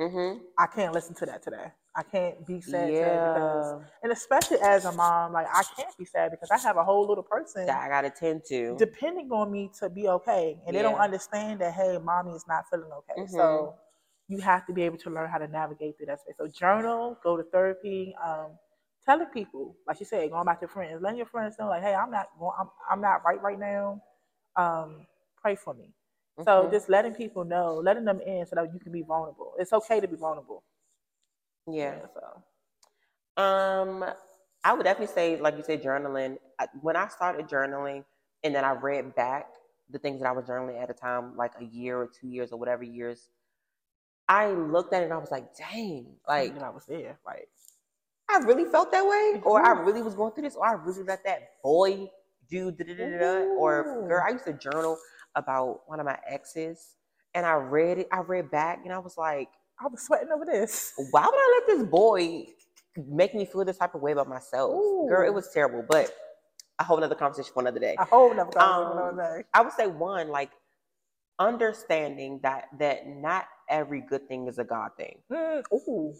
mm-hmm. 0.00 0.38
i 0.58 0.66
can't 0.66 0.92
listen 0.92 1.14
to 1.14 1.24
that 1.24 1.42
today 1.42 1.66
i 1.96 2.02
can't 2.02 2.46
be 2.46 2.60
sad 2.60 2.86
today 2.86 3.00
because 3.00 3.82
and 4.02 4.12
especially 4.12 4.58
as 4.62 4.84
a 4.84 4.92
mom, 4.92 5.32
like 5.32 5.46
I 5.52 5.62
can't 5.76 5.96
be 5.98 6.04
sad 6.04 6.30
because 6.30 6.50
I 6.50 6.58
have 6.58 6.76
a 6.76 6.84
whole 6.84 7.06
little 7.06 7.22
person 7.22 7.66
That 7.66 7.82
I 7.82 7.88
gotta 7.88 8.10
tend 8.10 8.42
to. 8.48 8.76
depending 8.78 9.30
on 9.32 9.50
me 9.50 9.70
to 9.80 9.90
be 9.90 10.08
okay. 10.08 10.58
And 10.66 10.76
they 10.76 10.82
don't 10.82 10.98
understand 11.00 11.60
that, 11.60 11.74
hey, 11.74 11.98
mommy 12.02 12.32
is 12.32 12.46
not 12.46 12.64
feeling 12.70 12.90
okay. 12.90 13.20
Mhm. 13.22 13.30
So 13.30 13.74
you 14.28 14.38
have 14.38 14.66
to 14.66 14.72
be 14.72 14.82
able 14.82 14.98
to 14.98 15.10
learn 15.10 15.28
how 15.28 15.38
to 15.38 15.48
navigate 15.48 15.96
through 15.96 16.06
that 16.06 16.20
space. 16.20 16.36
So 16.38 16.46
journal, 16.46 17.18
go 17.22 17.36
to 17.36 17.42
therapy, 17.44 18.14
um, 18.24 18.58
telling 19.04 19.26
people, 19.26 19.76
like 19.86 20.00
you 20.00 20.06
said, 20.06 20.30
going 20.30 20.44
back 20.44 20.60
to 20.60 20.68
friends, 20.68 21.02
letting 21.02 21.16
your 21.16 21.26
friends 21.26 21.56
know, 21.58 21.68
like, 21.68 21.82
hey, 21.82 21.94
I'm 21.94 22.10
not 22.10 22.28
going, 22.38 22.52
I'm, 22.58 22.68
I'm 22.90 23.00
not 23.00 23.24
right 23.24 23.42
right 23.42 23.58
now. 23.58 24.02
Um, 24.58 25.06
pray 25.40 25.56
for 25.56 25.74
me. 25.74 25.94
So 26.44 26.68
Mhm. 26.68 26.72
just 26.72 26.90
letting 26.90 27.14
people 27.14 27.44
know, 27.44 27.76
letting 27.76 28.04
them 28.04 28.20
in 28.20 28.46
so 28.46 28.56
that 28.56 28.74
you 28.74 28.80
can 28.80 28.92
be 28.92 29.02
vulnerable. 29.02 29.54
It's 29.58 29.72
okay 29.72 30.00
to 30.00 30.08
be 30.08 30.16
vulnerable. 30.16 30.64
yeah. 31.66 32.06
So 32.14 32.42
Um, 33.36 34.04
I 34.64 34.74
would 34.74 34.84
definitely 34.84 35.14
say, 35.14 35.40
like 35.40 35.56
you 35.56 35.64
said, 35.64 35.82
journaling. 35.82 36.38
I- 36.58 36.68
When 36.80 36.96
I 36.96 37.08
started 37.08 37.48
journaling, 37.48 38.04
and 38.44 38.54
then 38.54 38.64
I 38.64 38.72
read 38.72 39.14
back 39.14 39.54
the 39.90 39.98
things 39.98 40.20
that 40.20 40.28
I 40.28 40.32
was 40.32 40.46
journaling 40.46 40.80
at 40.82 40.90
a 40.90 40.94
time, 40.94 41.36
like 41.36 41.52
a 41.60 41.64
year 41.64 42.00
or 42.00 42.08
two 42.08 42.28
years 42.28 42.52
or 42.52 42.58
whatever 42.58 42.84
years, 42.84 43.30
I 44.28 44.50
looked 44.52 44.92
at 44.92 45.02
it 45.02 45.06
and 45.06 45.14
I 45.14 45.18
was 45.18 45.30
like, 45.30 45.56
"Dang! 45.56 46.18
Like 46.28 46.54
that 46.54 46.62
I 46.64 46.70
was 46.70 46.86
there. 46.86 47.18
Like 47.26 47.48
I 48.30 48.38
really 48.38 48.66
felt 48.66 48.92
that 48.92 49.06
way, 49.06 49.40
or 49.44 49.64
I 49.64 49.72
really 49.82 50.02
was 50.02 50.14
going 50.14 50.32
through 50.34 50.44
this, 50.44 50.56
or 50.56 50.66
I 50.66 50.72
really 50.72 51.02
let 51.04 51.24
that 51.24 51.62
boy 51.62 52.10
do 52.50 52.70
da 52.72 52.84
da 52.84 52.94
da 52.94 53.18
da, 53.18 53.44
or 53.58 54.04
girl. 54.08 54.24
I 54.26 54.32
used 54.32 54.44
to 54.46 54.52
journal 54.54 54.98
about 55.36 55.82
one 55.86 56.00
of 56.00 56.06
my 56.06 56.18
exes, 56.28 56.96
and 57.34 57.46
I 57.46 57.54
read 57.54 57.98
it. 57.98 58.08
I 58.12 58.20
read 58.20 58.50
back, 58.50 58.80
and 58.84 58.92
I 58.92 58.98
was 58.98 59.16
like, 59.16 59.48
I 59.80 59.88
was 59.88 60.02
sweating 60.02 60.28
over 60.34 60.44
this. 60.44 60.92
why 61.10 61.22
would 61.22 61.34
I 61.34 61.60
let 61.68 61.78
this 61.78 61.88
boy 61.88 62.46
make 63.08 63.34
me 63.34 63.46
feel 63.46 63.64
this 63.64 63.78
type 63.78 63.94
of 63.94 64.02
way 64.02 64.12
about 64.12 64.28
myself? 64.28 64.72
Girl, 65.08 65.26
it 65.26 65.34
was 65.34 65.50
terrible, 65.52 65.84
but 65.88 66.12
a 66.78 66.84
whole 66.84 66.98
another 66.98 67.14
conversation 67.14 67.52
for 67.54 67.60
another 67.60 67.80
day. 67.80 67.96
A 67.98 68.04
whole 68.04 68.34
never 68.34 68.50
Um, 68.52 69.16
got 69.16 69.44
I 69.54 69.62
would 69.62 69.72
say 69.72 69.86
one, 69.86 70.28
like 70.28 70.50
understanding 71.38 72.40
that 72.42 72.66
that 72.78 73.06
not 73.06 73.46
every 73.68 74.00
good 74.00 74.28
thing 74.28 74.48
is 74.48 74.58
a 74.58 74.64
God 74.64 74.90
thing. 74.96 75.18
mm, 75.32 75.62
Ooh. 75.72 76.14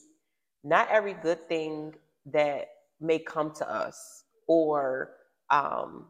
Not 0.64 0.88
every 0.90 1.14
good 1.14 1.48
thing 1.48 1.94
that 2.26 2.68
may 3.00 3.18
come 3.18 3.52
to 3.54 3.68
us, 3.70 4.24
or 4.46 5.12
um, 5.50 6.06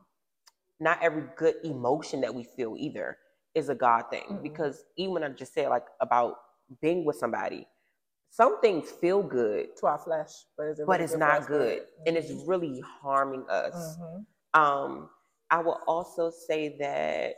not 0.81 0.99
every 1.03 1.25
good 1.37 1.57
emotion 1.64 2.21
that 2.23 2.35
we 2.35 2.45
feel 2.45 2.77
either 2.79 3.19
is 3.55 3.69
a 3.69 3.75
God 3.75 4.05
thing. 4.11 4.25
Mm-mm. 4.31 4.43
Because 4.43 4.85
even 4.97 5.14
when 5.14 5.25
I 5.25 5.29
just 5.31 5.55
said 5.55 5.69
like 5.69 5.87
about 6.01 6.37
being 6.81 7.05
with 7.05 7.17
somebody, 7.17 7.67
some 8.31 8.61
things 8.61 8.91
feel 8.91 9.23
good, 9.23 9.77
to 9.79 9.87
our 9.87 9.99
flesh, 9.99 10.31
but 10.57 10.67
it's, 10.69 10.81
but 10.87 11.01
it's 11.01 11.17
not 11.17 11.47
good, 11.47 11.83
and 12.07 12.17
it's 12.17 12.31
really 12.47 12.83
harming 13.03 13.45
us. 13.49 13.97
hmm 13.99 14.61
Um, 14.61 15.11
I 15.51 15.59
will 15.61 15.81
also 15.87 16.31
say 16.31 16.77
that 16.79 17.35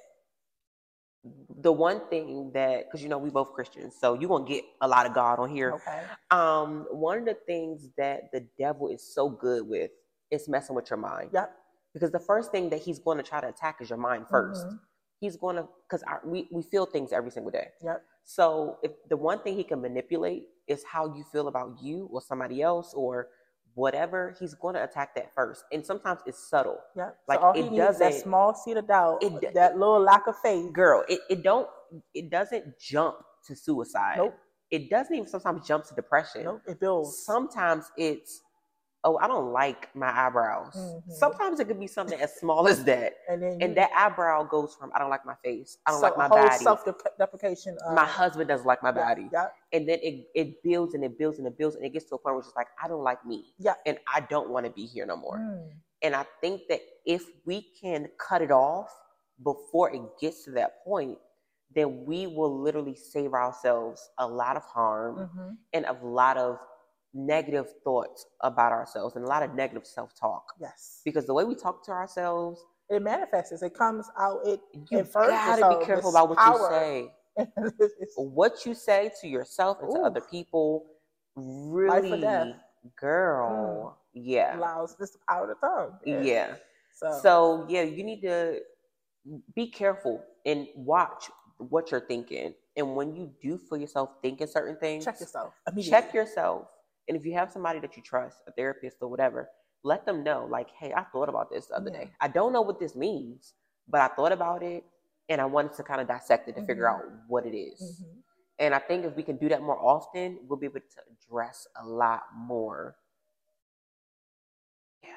the 1.61 1.71
one 1.73 2.09
thing 2.09 2.51
that 2.55 2.87
because 2.87 3.03
you 3.03 3.09
know 3.09 3.19
we 3.19 3.31
both 3.31 3.53
Christians, 3.53 3.95
so 4.01 4.15
you're 4.15 4.29
gonna 4.29 4.45
get 4.45 4.65
a 4.81 4.89
lot 4.89 5.07
of 5.07 5.15
God 5.15 5.39
on 5.39 5.51
here. 5.51 5.75
Okay. 5.75 6.03
Um, 6.31 6.87
one 6.91 7.19
of 7.19 7.25
the 7.27 7.37
things 7.47 7.89
that 7.99 8.33
the 8.33 8.47
devil 8.59 8.89
is 8.89 9.15
so 9.15 9.29
good 9.29 9.69
with 9.69 9.91
is 10.31 10.49
messing 10.49 10.75
with 10.75 10.91
your 10.91 10.99
mind. 10.99 11.31
Yep. 11.33 11.55
Because 11.93 12.11
the 12.11 12.21
first 12.21 12.51
thing 12.53 12.71
that 12.71 12.81
he's 12.81 12.99
going 12.99 13.19
to 13.19 13.25
try 13.25 13.41
to 13.41 13.49
attack 13.49 13.77
is 13.81 13.89
your 13.91 13.99
mind 13.99 14.27
1st 14.29 14.67
Mhm. 14.67 14.79
He's 15.21 15.37
going 15.37 15.57
to 15.57 15.69
because 15.87 16.03
we 16.25 16.49
we 16.51 16.63
feel 16.63 16.87
things 16.87 17.13
every 17.13 17.31
single 17.31 17.51
day. 17.51 17.69
Yep. 17.83 18.03
So 18.25 18.79
if 18.83 18.93
the 19.09 19.19
one 19.19 19.39
thing 19.43 19.55
he 19.55 19.65
can 19.65 19.81
manipulate 19.83 20.49
is 20.67 20.83
how 20.85 21.15
you 21.15 21.25
feel 21.25 21.49
about 21.49 21.79
you 21.83 22.09
or 22.11 22.23
somebody 22.23 22.63
else 22.63 22.95
or 22.95 23.29
whatever, 23.75 24.35
he's 24.39 24.55
going 24.55 24.75
to 24.75 24.83
attack 24.83 25.15
that 25.17 25.35
first. 25.35 25.65
And 25.73 25.85
sometimes 25.85 26.21
it's 26.27 26.39
subtle. 26.49 26.79
Yep. 26.97 27.19
Like, 27.29 27.41
so 27.41 27.53
it 27.53 27.71
needs 27.71 27.99
that 27.99 28.15
small 28.15 28.55
seed 28.55 28.79
of 28.79 28.87
doubt, 28.89 29.23
it 29.23 29.53
that 29.55 29.79
little 29.79 30.01
lack 30.01 30.27
of 30.27 30.37
faith. 30.39 30.73
Girl, 30.73 31.05
it, 31.09 31.21
it 31.29 31.43
don't 31.43 31.69
it 32.15 32.31
doesn't 32.31 32.79
jump 32.79 33.17
to 33.47 33.55
suicide. 33.55 34.17
Nope. 34.17 34.39
It 34.71 34.89
doesn't 34.89 35.15
even 35.15 35.29
sometimes 35.29 35.67
jump 35.67 35.85
to 35.87 35.95
depression. 35.95 36.45
Nope. 36.45 36.63
It 36.67 36.81
builds. 36.81 37.25
Sometimes 37.25 37.91
it's 37.97 38.43
oh, 39.05 39.17
I 39.19 39.27
don't 39.27 39.53
like 39.53 39.95
my 39.95 40.11
eyebrows. 40.11 40.75
Mhm. 40.77 41.11
Sometimes 41.13 41.59
it 41.61 41.67
could 41.67 41.81
be 41.81 41.87
something 41.87 42.21
as 42.21 42.35
small 42.37 42.69
as 42.69 42.85
that. 42.85 43.15
and 43.29 43.43
then 43.43 43.59
And 43.63 43.77
that 43.77 43.91
eyebrow 43.97 44.43
goes 44.45 44.75
from 44.75 44.91
I 44.95 44.99
don't 44.99 45.11
like 45.11 45.25
my 45.25 45.35
face. 45.43 45.79
I 45.87 45.91
don't 45.93 46.01
so 46.01 46.07
like 46.07 46.19
my 46.19 46.29
whole 46.29 46.39
body. 46.39 46.57
self-deprecation. 46.65 47.79
Of, 47.87 47.95
my 47.95 48.05
husband 48.05 48.49
doesn't 48.49 48.67
like 48.67 48.83
my 48.83 48.93
body. 48.93 49.29
Yeah. 49.33 49.49
And 49.73 49.89
then 49.89 49.99
it, 50.03 50.27
it 50.35 50.63
builds 50.63 50.95
and 50.95 51.03
it 51.05 51.19
builds 51.19 51.39
and 51.39 51.47
it 51.47 51.57
builds 51.57 51.77
and 51.77 51.85
it 51.85 51.93
gets 51.93 52.07
to 52.11 52.17
a 52.17 52.19
point 52.19 52.37
where 52.37 52.41
it's 52.45 52.53
like, 52.57 52.69
I 52.83 52.89
don't 52.89 53.03
like 53.05 53.25
me. 53.25 53.55
Yeah. 53.59 53.75
And 53.87 53.99
I 54.13 54.21
don't 54.21 54.51
want 54.51 54.67
to 54.67 54.73
be 54.73 54.85
here 54.87 55.07
no 55.07 55.17
more. 55.17 55.39
Mm. 55.39 55.71
And 56.03 56.15
I 56.15 56.25
think 56.41 56.63
that 56.69 56.81
if 57.07 57.23
we 57.47 57.67
can 57.81 58.09
cut 58.19 58.43
it 58.43 58.51
off 58.51 58.91
before 59.43 59.95
it 59.95 60.03
gets 60.21 60.45
to 60.45 60.51
that 60.53 60.85
point, 60.85 61.17
then 61.75 62.05
we 62.05 62.27
will 62.27 62.61
literally 62.61 62.95
save 62.97 63.33
ourselves 63.33 64.11
a 64.19 64.27
lot 64.27 64.57
of 64.57 64.63
harm 64.65 65.31
Mhm. 65.37 65.57
and 65.73 65.87
a 65.87 65.93
lot 66.03 66.37
of 66.37 66.59
negative 67.15 67.67
thoughts 67.85 68.27
about 68.43 68.73
ourselves 68.73 69.17
and 69.17 69.25
a 69.25 69.29
lot 69.29 69.43
of 69.43 69.55
negative 69.55 69.87
self-talk. 69.87 70.45
Yes. 70.61 71.01
Because 71.05 71.27
the 71.27 71.35
way 71.35 71.45
we 71.45 71.55
talk 71.55 71.85
to 71.87 71.91
ourselves, 71.91 72.65
It 72.89 73.03
manifests. 73.03 73.63
It 73.63 73.75
comes 73.75 74.11
out. 74.19 74.41
It 74.45 74.61
you 74.91 75.03
gotta 75.13 75.79
be 75.79 75.85
careful 75.85 76.11
about 76.11 76.29
what 76.29 76.39
power. 76.39 76.59
you 76.59 76.69
say. 76.71 77.15
What 78.17 78.67
you 78.67 78.75
say 78.75 79.11
to 79.21 79.29
yourself 79.29 79.79
and 79.81 79.95
to 79.95 80.01
other 80.01 80.21
people 80.21 80.87
really, 81.37 82.55
girl, 83.01 83.97
mm. 84.15 84.25
yeah, 84.25 84.59
allows 84.59 84.97
this 84.97 85.17
power 85.29 85.47
to 85.47 85.55
tongue. 85.61 86.25
yeah. 86.25 86.55
So, 86.95 87.19
So 87.23 87.67
yeah, 87.69 87.83
you 87.83 88.03
need 88.05 88.21
to 88.23 88.61
be 89.55 89.69
careful 89.69 90.23
and 90.45 90.67
watch 90.75 91.31
what 91.59 91.91
you're 91.91 92.01
thinking. 92.07 92.55
And 92.77 92.97
when 92.97 93.15
you 93.15 93.31
do 93.43 93.59
feel 93.59 93.79
yourself 93.79 94.11
thinking 94.23 94.47
certain 94.47 94.77
things, 94.77 95.05
check 95.05 95.21
yourself. 95.21 95.55
Check 95.83 96.15
yourself. 96.15 96.67
And 97.09 97.17
if 97.17 97.25
you 97.27 97.35
have 97.35 97.51
somebody 97.51 97.81
that 97.81 97.97
you 97.97 98.03
trust, 98.03 98.39
a 98.47 98.53
therapist 98.53 98.99
or 99.01 99.09
whatever, 99.09 99.49
let 99.83 100.05
them 100.07 100.23
know, 100.23 100.47
like, 100.51 100.69
hey, 100.79 100.93
I 100.93 101.05
thought 101.05 101.29
about 101.29 101.51
this 101.51 101.67
the 101.67 101.77
other 101.77 101.91
Yeah. 101.91 102.05
day. 102.05 102.11
I 102.21 102.29
don't 102.29 102.53
know 102.53 102.63
what 102.63 102.79
this 102.79 102.95
means, 102.95 103.55
but 103.89 104.01
I 104.01 104.09
thought 104.09 104.33
about 104.33 104.63
it 104.63 104.85
and 105.29 105.41
I 105.41 105.45
wanted 105.47 105.73
to 105.75 105.83
kind 105.83 106.01
of 106.01 106.07
dissect 106.09 106.49
it 106.49 106.55
to 106.57 106.63
figure 106.67 106.85
Mhm. 106.85 106.95
out 106.95 107.05
what 107.29 107.47
it 107.47 107.57
is. 107.57 108.03
Mhm. 108.03 108.23
And 108.59 108.75
I 108.75 108.79
think 108.79 109.05
if 109.05 109.17
we 109.17 109.23
can 109.23 109.37
do 109.39 109.49
that 109.49 109.63
more 109.63 109.79
often, 109.79 110.39
we'll 110.47 110.59
be 110.59 110.67
able 110.67 110.81
to 110.81 111.01
address 111.11 111.67
a 111.77 111.85
lot 111.87 112.25
more. 112.35 112.97
Yeah. 115.03 115.11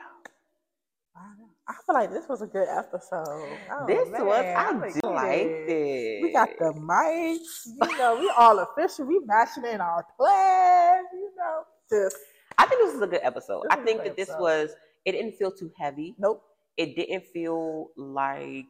I. 1.16 1.34
I 1.66 1.74
feel 1.86 1.96
like 1.96 2.10
this 2.12 2.28
was 2.28 2.42
a 2.42 2.48
good 2.48 2.68
episode. 2.68 3.58
Oh, 3.72 3.86
this 3.88 4.10
man, 4.10 4.26
was, 4.26 4.46
I'm 4.46 4.84
I 4.84 4.88
excited. 4.88 5.16
liked 5.16 5.70
it. 5.70 6.22
We 6.24 6.34
got 6.34 6.50
the 6.60 6.74
mics. 6.74 7.66
You 7.66 7.98
know, 7.98 8.18
we 8.20 8.30
all 8.38 8.60
official. 8.60 9.06
We 9.06 9.20
matching 9.26 9.64
in 9.66 9.80
our 9.80 10.06
plans. 10.18 11.08
You 11.14 11.32
know, 11.38 11.64
just 11.94 12.18
I 12.58 12.66
think 12.68 12.82
this 12.84 12.94
was 12.94 13.02
a 13.04 13.08
good 13.08 13.22
episode. 13.24 13.64
I 13.72 13.78
think 13.78 14.04
that 14.04 14.16
this 14.16 14.30
episode. 14.30 14.42
was, 14.42 14.70
it 15.06 15.12
didn't 15.14 15.34
feel 15.40 15.52
too 15.52 15.72
heavy. 15.78 16.16
nope. 16.18 16.42
it 16.78 16.96
didn't 16.96 17.26
feel 17.36 17.90
like 17.98 18.66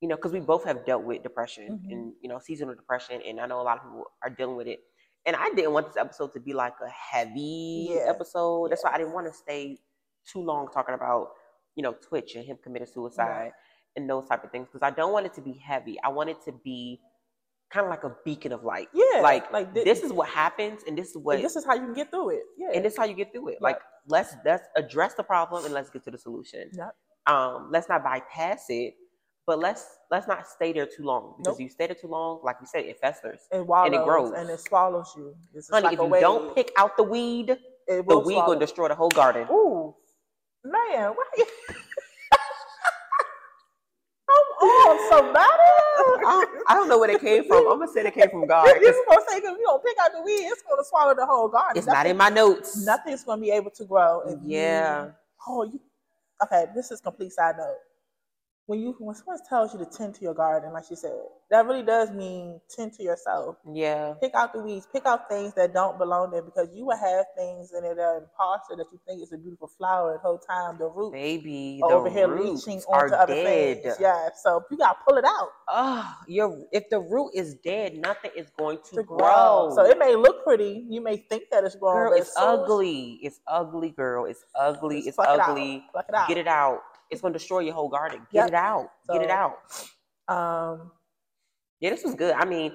you 0.00 0.08
know 0.08 0.16
because 0.16 0.32
we 0.32 0.40
both 0.40 0.64
have 0.64 0.84
dealt 0.84 1.02
with 1.02 1.22
depression 1.22 1.66
Mhm. 1.80 1.92
and 1.92 2.12
you 2.22 2.28
know 2.28 2.38
seasonal 2.38 2.74
depression 2.74 3.20
and 3.26 3.40
i 3.40 3.46
know 3.46 3.60
a 3.60 3.66
lot 3.68 3.78
of 3.78 3.84
people 3.84 4.04
are 4.22 4.28
dealing 4.38 4.56
with 4.60 4.66
it 4.74 4.80
and 5.26 5.34
i 5.34 5.48
didn't 5.56 5.72
want 5.72 5.86
this 5.88 5.96
episode 5.96 6.30
to 6.34 6.40
be 6.40 6.52
like 6.52 6.74
a 6.84 6.90
heavy 6.90 7.88
Yeah. 7.90 8.04
episode 8.14 8.70
that's 8.70 8.84
why 8.84 8.92
i 8.94 8.98
didn't 8.98 9.14
want 9.14 9.26
to 9.28 9.32
stay 9.32 9.78
too 10.30 10.42
long 10.50 10.68
talking 10.76 10.94
about 10.94 11.30
you 11.74 11.82
know 11.82 11.94
twitch 12.08 12.34
and 12.36 12.44
him 12.44 12.58
committing 12.62 12.86
suicide 12.96 13.52
and 13.96 14.08
those 14.10 14.26
type 14.28 14.44
of 14.44 14.50
things 14.52 14.68
because 14.70 14.84
i 14.86 14.90
don't 14.94 15.12
want 15.16 15.24
it 15.26 15.32
to 15.34 15.40
be 15.40 15.54
heavy 15.70 15.96
i 16.04 16.08
want 16.18 16.28
it 16.28 16.40
to 16.44 16.52
be 16.68 17.00
kind 17.70 17.84
of 17.84 17.90
like 17.90 18.04
a 18.04 18.14
beacon 18.24 18.52
of 18.52 18.64
light 18.64 18.88
Yeah, 18.94 19.20
like, 19.20 19.52
like 19.52 19.74
thi- 19.74 19.84
this 19.84 20.02
is 20.02 20.12
what 20.12 20.28
happens 20.28 20.82
and 20.86 20.96
this 20.96 21.10
is 21.10 21.16
what 21.18 21.36
And 21.36 21.44
this 21.44 21.54
is 21.56 21.64
how 21.66 21.74
you 21.74 21.82
can 21.82 21.92
get 21.94 22.10
through 22.10 22.30
it. 22.30 22.42
Yeah. 22.56 22.68
and 22.74 22.84
this 22.84 22.94
is 22.94 22.98
how 22.98 23.04
you 23.04 23.14
get 23.14 23.30
through 23.32 23.48
it 23.48 23.58
Yeah. 23.60 23.68
like 23.68 23.78
let's 24.06 24.34
let's 24.44 24.66
address 24.76 25.14
the 25.14 25.22
problem 25.22 25.64
and 25.66 25.74
let's 25.74 25.90
get 25.90 26.02
to 26.04 26.10
the 26.10 26.18
solution 26.18 26.70
Yep. 26.72 26.94
um 27.26 27.68
let's 27.70 27.88
not 27.88 28.02
bypass 28.02 28.64
it 28.70 28.94
but 29.46 29.58
let's 29.58 29.84
let's 30.10 30.26
not 30.26 30.46
stay 30.46 30.72
there 30.72 30.86
too 30.86 31.04
long 31.04 31.34
because 31.38 31.58
Nope. 31.58 31.60
you 31.60 31.68
stay 31.68 31.86
there 31.86 31.96
too 31.96 32.08
long 32.08 32.40
like 32.42 32.58
we 32.60 32.66
said 32.66 32.84
it 32.86 32.98
festers 33.00 33.40
it 33.52 33.66
wallows 33.66 33.86
and 33.86 33.94
it 33.94 34.04
grows. 34.04 34.32
and 34.34 34.48
it 34.50 34.60
swallows 34.60 35.12
you. 35.16 35.34
It's 35.54 35.68
honey 35.70 35.84
like 35.84 35.92
if 35.94 35.98
you 36.00 36.06
wave. 36.06 36.20
don't 36.22 36.54
pick 36.54 36.72
out 36.76 36.96
the 36.96 37.02
weed 37.02 37.50
it 37.50 37.58
the 37.86 38.02
will 38.02 38.22
weed 38.24 38.34
swallow. 38.34 38.46
gonna 38.54 38.60
destroy 38.60 38.88
the 38.88 38.94
whole 38.94 39.10
garden 39.10 39.46
Ooh, 39.50 39.94
man, 40.64 41.12
why? 41.14 41.44
on, 44.90 45.10
somebody. 45.10 45.68
I, 46.26 46.46
I 46.68 46.74
don't 46.74 46.88
know 46.88 46.98
where 46.98 47.10
it 47.10 47.20
came 47.20 47.44
from 47.44 47.66
i'm 47.70 47.78
gonna 47.78 47.90
say 47.92 48.00
it 48.02 48.14
came 48.14 48.30
from 48.30 48.46
god 48.46 48.66
You're 48.66 48.74
gonna 48.80 49.20
say 49.28 49.40
because 49.40 49.56
you 49.58 49.64
don't 49.64 49.84
pick 49.84 49.96
out 50.02 50.10
the 50.12 50.22
weed, 50.22 50.46
it's 50.46 50.62
gonna 50.62 50.84
swallow 50.84 51.14
the 51.14 51.26
whole 51.26 51.48
garden. 51.48 51.76
it's 51.76 51.86
not 51.86 52.06
in 52.06 52.16
my 52.16 52.28
notes 52.28 52.84
Nothing's 52.84 53.24
gonna 53.24 53.40
be 53.40 53.50
able 53.50 53.70
to 53.72 53.84
grow. 53.84 54.22
Yeah 54.44 55.04
You, 55.06 55.12
oh, 55.48 55.62
you. 55.64 55.80
Okay, 56.42 56.66
this 56.74 56.90
is 56.90 57.00
complete 57.00 57.32
side 57.32 57.56
note. 57.58 57.76
When 58.68 58.80
you 58.80 58.94
when 58.98 59.16
someone 59.16 59.38
tells 59.48 59.72
you 59.72 59.78
to 59.78 59.86
tend 59.86 60.14
to 60.16 60.20
your 60.20 60.34
garden, 60.34 60.74
like 60.74 60.84
she 60.86 60.94
said, 60.94 61.16
that 61.50 61.64
really 61.64 61.82
does 61.82 62.10
mean 62.10 62.60
tend 62.68 62.92
to 62.98 63.02
yourself. 63.02 63.56
yeah 63.72 64.12
Pick 64.20 64.34
out 64.34 64.52
the 64.52 64.60
weeds. 64.60 64.86
Pick 64.92 65.06
out 65.06 65.26
things 65.26 65.54
that 65.54 65.72
don't 65.72 65.96
belong 65.96 66.32
there 66.32 66.42
because 66.42 66.68
you 66.74 66.84
will 66.84 66.98
have 66.98 67.24
things 67.34 67.72
in 67.72 67.82
it 67.82 67.96
that 67.96 68.02
are 68.02 68.18
imposter 68.18 68.76
that 68.76 68.84
you 68.92 69.00
think 69.06 69.22
is 69.22 69.32
a 69.32 69.38
beautiful 69.38 69.68
flower. 69.78 70.12
The 70.12 70.18
whole 70.18 70.36
time 70.36 70.76
the 70.76 70.84
roots 70.84 71.14
baby 71.14 71.80
over 71.82 72.10
here 72.10 72.28
leaching 72.28 72.82
onto 72.82 73.14
other 73.14 73.32
dead 73.32 73.82
things. 73.84 73.96
Yeah, 73.98 74.28
so 74.42 74.62
you 74.70 74.76
gotta 74.76 74.98
pull 75.08 75.16
it 75.16 75.24
out 75.24 75.48
oh 75.70 76.14
your 76.28 76.66
if 76.70 76.90
the 76.90 77.00
root 77.00 77.30
is 77.34 77.54
dead 77.64 77.94
nothing 77.94 78.32
is 78.36 78.50
going 78.58 78.80
to, 78.90 78.96
to 78.96 79.02
grow. 79.02 79.16
grow 79.16 79.72
So 79.76 79.86
it 79.86 79.98
may 79.98 80.14
look 80.14 80.44
pretty. 80.44 80.84
You 80.90 81.00
may 81.00 81.16
think 81.16 81.44
that 81.52 81.64
it's 81.64 81.74
growing, 81.74 82.00
girl 82.00 82.10
but 82.10 82.18
it's 82.18 82.34
ugly 82.36 83.18
it's 83.22 83.40
ugly 83.48 83.92
girl 83.92 84.26
it's 84.26 84.44
ugly 84.54 84.96
Just 84.96 85.08
it's 85.08 85.16
pluck 85.16 85.30
it 85.32 85.40
out. 85.40 85.50
ugly 85.52 85.74
it 85.76 86.28
get 86.28 86.36
it 86.36 86.46
out 86.48 86.82
it's 87.10 87.20
going 87.20 87.32
to 87.32 87.38
destroy 87.38 87.60
your 87.60 87.74
whole 87.74 87.88
garden. 87.88 88.20
Get 88.32 88.38
Yep. 88.40 88.48
it 88.48 88.54
out. 88.54 88.90
Get 89.12 89.22
it 89.22 89.30
out. 89.30 89.58
Um, 90.28 90.92
yeah 91.80 91.90
this 91.90 92.04
was 92.04 92.14
good. 92.14 92.34
I 92.34 92.44
mean 92.44 92.72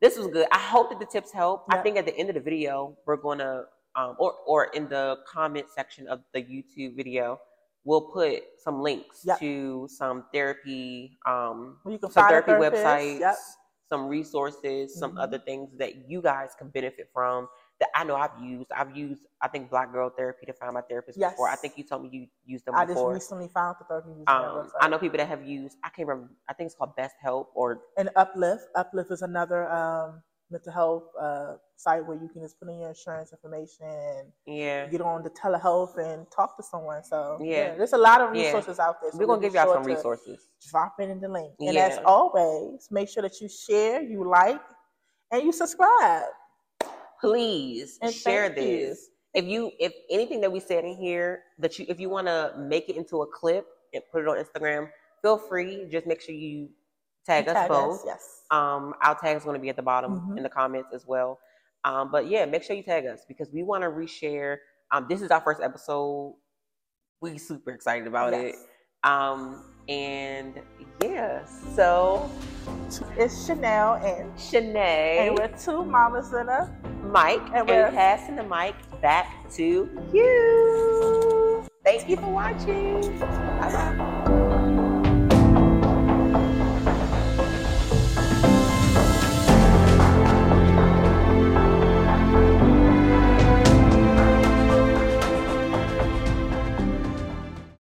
this 0.00 0.16
was 0.18 0.26
good. 0.28 0.46
I 0.50 0.58
hope 0.58 0.90
that 0.90 0.98
the 0.98 1.06
tips 1.06 1.30
help. 1.32 1.64
I 1.70 1.78
think 1.78 1.96
at 1.96 2.06
the 2.06 2.16
end 2.16 2.28
of 2.28 2.34
the 2.34 2.40
video 2.40 2.96
we're 3.06 3.16
going 3.16 3.38
to 3.38 3.64
um, 3.94 4.16
or 4.18 4.32
or 4.46 4.64
in 4.74 4.88
the 4.88 5.18
comment 5.26 5.66
section 5.74 6.08
of 6.08 6.20
the 6.32 6.42
youtube 6.42 6.96
video 6.96 7.38
we'll 7.84 8.00
put 8.10 8.42
some 8.58 8.80
links 8.80 9.20
Yep. 9.24 9.38
to 9.40 9.86
some 9.90 10.24
therapy 10.32 11.18
um 11.26 11.76
can 11.84 12.00
some 12.10 12.26
therapy 12.26 12.52
websites 12.52 13.20
Yep. 13.20 13.36
some 13.90 14.08
resources 14.08 14.98
some 14.98 15.12
Mhm. 15.16 15.20
other 15.22 15.38
things 15.38 15.76
that 15.76 16.08
you 16.08 16.22
guys 16.22 16.54
can 16.58 16.68
benefit 16.70 17.10
from 17.12 17.48
that 17.82 17.90
i 17.94 18.04
know 18.04 18.14
i've 18.16 18.30
used 18.40 18.70
i've 18.72 18.96
used 18.96 19.22
i 19.40 19.48
think 19.48 19.68
black 19.68 19.92
girl 19.92 20.08
therapy 20.10 20.46
to 20.46 20.52
find 20.52 20.72
my 20.74 20.80
therapist 20.82 21.18
Yes. 21.18 21.32
before 21.32 21.48
i 21.48 21.56
think 21.56 21.74
you 21.76 21.84
told 21.84 22.02
me 22.04 22.08
you 22.12 22.26
used 22.46 22.64
them 22.64 22.74
I 22.74 22.86
just 22.86 23.04
recently 23.04 23.48
found 23.48 23.76
the 23.80 23.84
therapy 23.84 24.10
um. 24.26 24.70
I 24.80 24.88
know 24.88 24.98
people 24.98 25.18
that 25.18 25.28
have 25.28 25.44
used. 25.44 25.76
I 25.84 25.88
can't 25.88 26.06
remember. 26.08 26.30
I 26.48 26.52
think 26.54 26.66
it's 26.68 26.74
called 26.76 26.94
Best 26.96 27.16
Help 27.20 27.50
or 27.54 27.80
And 27.96 28.08
Uplift. 28.16 28.64
Uplift 28.76 29.10
is 29.10 29.22
another 29.22 29.68
um, 29.70 30.22
mental 30.50 30.72
health 30.72 31.04
uh, 31.20 31.54
site 31.76 32.04
where 32.06 32.16
you 32.22 32.28
can 32.28 32.40
just 32.42 32.58
put 32.58 32.68
in 32.68 32.78
your 32.78 32.88
insurance 32.90 33.32
information 33.32 33.86
and 33.86 34.28
yeah. 34.46 34.86
get 34.88 35.00
on 35.00 35.22
the 35.22 35.30
telehealth 35.30 35.98
and 35.98 36.26
talk 36.30 36.56
to 36.56 36.62
someone. 36.62 37.02
So 37.04 37.38
Yeah. 37.42 37.74
there's 37.76 37.92
a 37.94 37.98
lot 37.98 38.20
of 38.20 38.34
Yeah. 38.34 38.44
resources 38.44 38.78
out 38.78 39.00
there. 39.00 39.10
So 39.12 39.18
We're 39.18 39.26
gonna 39.26 39.40
give 39.42 39.54
y'all 39.54 39.64
sure 39.66 39.74
some 39.74 39.84
resources. 39.84 40.48
Drop 40.70 40.94
it 41.00 41.08
in 41.08 41.20
the 41.20 41.28
link. 41.28 41.52
And 41.60 41.74
Yeah. 41.76 41.86
as 41.88 41.98
always, 42.04 42.88
make 42.90 43.08
sure 43.08 43.22
that 43.22 43.40
you 43.40 43.48
share, 43.48 44.02
you 44.02 44.24
like, 44.28 44.62
and 45.30 45.42
you 45.42 45.52
subscribe. 45.52 46.24
Please 47.22 47.98
And 48.02 48.12
share 48.12 48.48
you. 48.50 48.54
this. 48.88 49.08
If 49.34 49.46
you 49.46 49.70
if 49.78 49.94
anything 50.10 50.40
that 50.42 50.52
we 50.52 50.60
said 50.60 50.84
in 50.84 50.94
here 50.96 51.44
that 51.58 51.78
you 51.78 51.86
if 51.88 51.98
you 51.98 52.10
want 52.10 52.26
to 52.26 52.52
make 52.58 52.88
it 52.90 52.96
into 52.96 53.22
a 53.22 53.26
clip 53.26 53.64
and 53.94 54.02
put 54.12 54.22
it 54.22 54.28
on 54.28 54.36
Instagram, 54.36 54.88
feel 55.22 55.38
free. 55.38 55.86
Just 55.90 56.06
make 56.06 56.20
sure 56.20 56.34
you 56.34 56.68
tag, 57.24 57.48
us 57.48 57.54
Tag 57.54 57.68
both. 57.68 58.02
Yes. 58.04 58.42
Um, 58.50 58.92
our 59.02 59.14
tag 59.18 59.36
is 59.36 59.44
going 59.44 59.54
to 59.54 59.60
be 59.62 59.68
at 59.70 59.76
the 59.76 59.82
bottom 59.82 60.20
Mhm. 60.20 60.36
in 60.36 60.42
the 60.42 60.48
comments 60.50 60.88
as 60.92 61.06
well. 61.06 61.38
Um, 61.84 62.10
but 62.10 62.26
yeah, 62.26 62.44
make 62.44 62.62
sure 62.62 62.76
you 62.76 62.82
tag 62.82 63.06
us 63.06 63.24
because 63.26 63.48
we 63.52 63.62
want 63.62 63.82
to 63.82 63.88
reshare. 63.88 64.58
Um, 64.90 65.06
this 65.08 65.22
is 65.22 65.30
our 65.30 65.40
first 65.40 65.62
episode. 65.62 66.34
We 67.22 67.38
super 67.38 67.70
excited 67.70 68.06
about 68.08 68.34
it. 68.34 68.56
Um, 69.04 69.68
And 69.88 70.60
yeah, 71.02 71.44
so 71.74 72.30
It's 73.18 73.46
Chanel 73.46 73.94
and 73.94 74.32
Shanae, 74.36 75.26
and 75.26 75.36
we're 75.38 75.48
two 75.58 75.84
mamas 75.84 76.32
in 76.32 76.48
a 76.48 76.70
mic, 77.12 77.40
and 77.54 77.68
we're- 77.68 77.90
passing 77.90 78.36
the 78.36 78.42
mic 78.42 78.74
back 79.00 79.26
to 79.52 79.88
you. 80.12 81.64
Thank 81.84 82.08
you 82.08 82.16
for 82.16 82.30
watching. 82.30 83.18
Bye 83.18 83.94
bye. 83.98 84.48